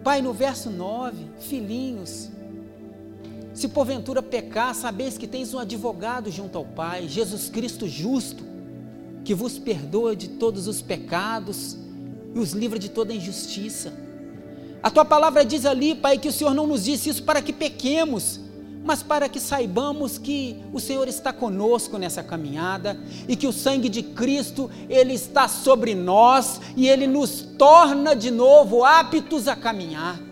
Pai, 0.05 0.22
no 0.22 0.33
verso 0.33 0.70
9, 0.70 1.26
filhinhos, 1.41 2.31
se 3.53 3.68
porventura 3.68 4.22
pecar, 4.22 4.74
sabeis 4.74 5.18
que 5.18 5.26
tens 5.26 5.53
um 5.53 5.59
advogado 5.59 6.30
junto 6.30 6.57
ao 6.57 6.64
Pai, 6.64 7.09
Jesus 7.09 7.48
Cristo 7.48 7.88
justo, 7.88 8.44
que 9.24 9.34
vos 9.34 9.59
perdoa 9.59 10.14
de 10.14 10.28
todos 10.28 10.66
os 10.66 10.80
pecados 10.80 11.76
e 12.34 12.38
os 12.38 12.53
livra 12.53 12.78
de 12.78 12.88
toda 12.88 13.12
injustiça. 13.12 13.92
A 14.82 14.90
tua 14.90 15.05
palavra 15.05 15.44
diz 15.44 15.66
ali, 15.66 15.94
Pai, 15.94 16.16
que 16.16 16.28
o 16.28 16.32
Senhor 16.32 16.55
não 16.55 16.66
nos 16.66 16.84
disse 16.84 17.11
isso 17.11 17.22
para 17.22 17.42
que 17.42 17.53
pequemos, 17.53 18.40
mas 18.82 19.03
para 19.03 19.28
que 19.28 19.38
saibamos 19.38 20.16
que 20.16 20.57
o 20.72 20.80
Senhor 20.80 21.07
está 21.07 21.32
conosco 21.32 21.98
nessa 21.98 22.22
caminhada 22.22 22.98
e 23.28 23.36
que 23.36 23.46
o 23.46 23.53
sangue 23.53 23.88
de 23.88 24.03
Cristo, 24.03 24.70
ele 24.88 25.12
está 25.12 25.48
sobre 25.48 25.94
nós 25.94 26.61
e 26.76 26.88
ele 26.88 27.07
nos 27.07 27.42
torna 27.59 28.14
de 28.16 28.30
novo 28.30 28.84
aptos 28.84 29.48
a 29.48 29.57
caminhar. 29.57 30.30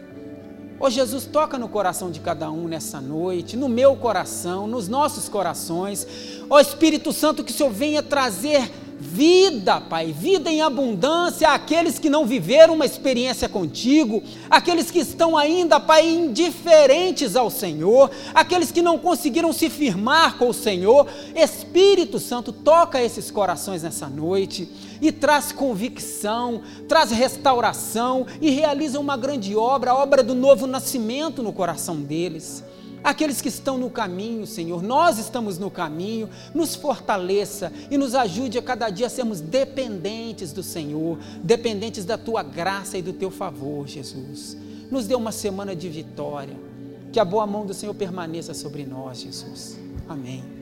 Ó 0.81 0.87
oh, 0.87 0.91
Jesus, 0.91 1.27
toca 1.27 1.59
no 1.59 1.69
coração 1.69 2.09
de 2.09 2.21
cada 2.21 2.51
um 2.51 2.69
nessa 2.69 3.01
noite, 3.01 3.57
no 3.57 3.69
meu 3.69 3.97
coração, 3.97 4.69
nos 4.69 4.87
nossos 4.87 5.29
corações. 5.29 6.07
Ó 6.49 6.55
oh, 6.55 6.61
Espírito 6.61 7.13
Santo, 7.13 7.43
que 7.43 7.51
o 7.51 7.55
Senhor 7.55 7.73
venha 7.73 8.01
trazer 8.01 8.71
vida, 9.01 9.81
Pai, 9.81 10.13
vida 10.13 10.51
em 10.51 10.61
abundância 10.61 11.49
àqueles 11.51 11.99
que 11.99 12.09
não 12.09 12.27
viveram 12.27 12.75
uma 12.75 12.87
experiência 12.87 13.49
contigo, 13.49 14.23
aqueles 14.51 14.91
que 14.91 15.01
estão 15.01 15.37
ainda, 15.37 15.81
Pai, 15.81 16.09
indiferentes 16.09 17.35
ao 17.35 17.51
Senhor, 17.51 18.11
aqueles 18.33 18.71
que 18.71 18.83
não 18.83 18.99
conseguiram 18.99 19.53
se 19.53 19.69
firmar 19.69 20.39
com 20.39 20.49
o 20.49 20.55
Senhor. 20.55 21.09
Espírito 21.35 22.21
Santo, 22.21 22.53
toca 22.53 23.03
esses 23.03 23.31
corações 23.31 23.83
nessa 23.83 24.09
noite 24.09 24.69
e 25.01 25.13
traz 25.13 25.53
convicção, 25.53 26.63
traz 26.89 27.11
restauração 27.11 28.27
e 28.41 28.51
realiza 28.51 28.99
uma 28.99 29.17
grande 29.17 29.57
obra, 29.57 29.93
a 29.93 29.97
obra 29.97 30.23
do 30.23 30.35
novo 30.35 30.67
nascimento 30.67 31.43
no 31.43 31.53
coração 31.53 32.01
deles 32.01 32.65
aqueles 33.03 33.41
que 33.41 33.49
estão 33.49 33.79
no 33.79 33.91
caminho, 33.91 34.47
Senhor, 34.47 34.83
nós 34.83 35.19
estamos 35.19 35.59
no 35.59 35.71
caminho, 35.71 36.29
nos 36.55 36.75
fortaleça 36.75 37.73
e 37.91 37.97
nos 37.97 38.15
ajude 38.15 38.59
a 38.59 38.63
cada 38.63 38.91
dia 38.91 39.09
sermos 39.09 39.41
dependentes 39.41 40.53
do 40.53 40.63
Senhor, 40.63 41.19
dependentes 41.43 42.05
da 42.05 42.19
tua 42.19 42.43
graça 42.43 42.99
e 42.99 43.03
do 43.03 43.13
teu 43.13 43.31
favor, 43.31 43.87
Jesus. 43.87 44.57
Nos 44.91 45.07
dê 45.07 45.15
uma 45.15 45.33
semana 45.33 45.75
de 45.77 45.89
vitória, 45.89 46.57
que 47.13 47.21
a 47.21 47.25
boa 47.25 47.47
mão 47.47 47.65
do 47.65 47.75
Senhor 47.75 47.95
permaneça 47.95 48.55
sobre 48.55 48.85
nós, 48.85 49.21
Jesus. 49.21 49.79
Amém. 50.09 50.58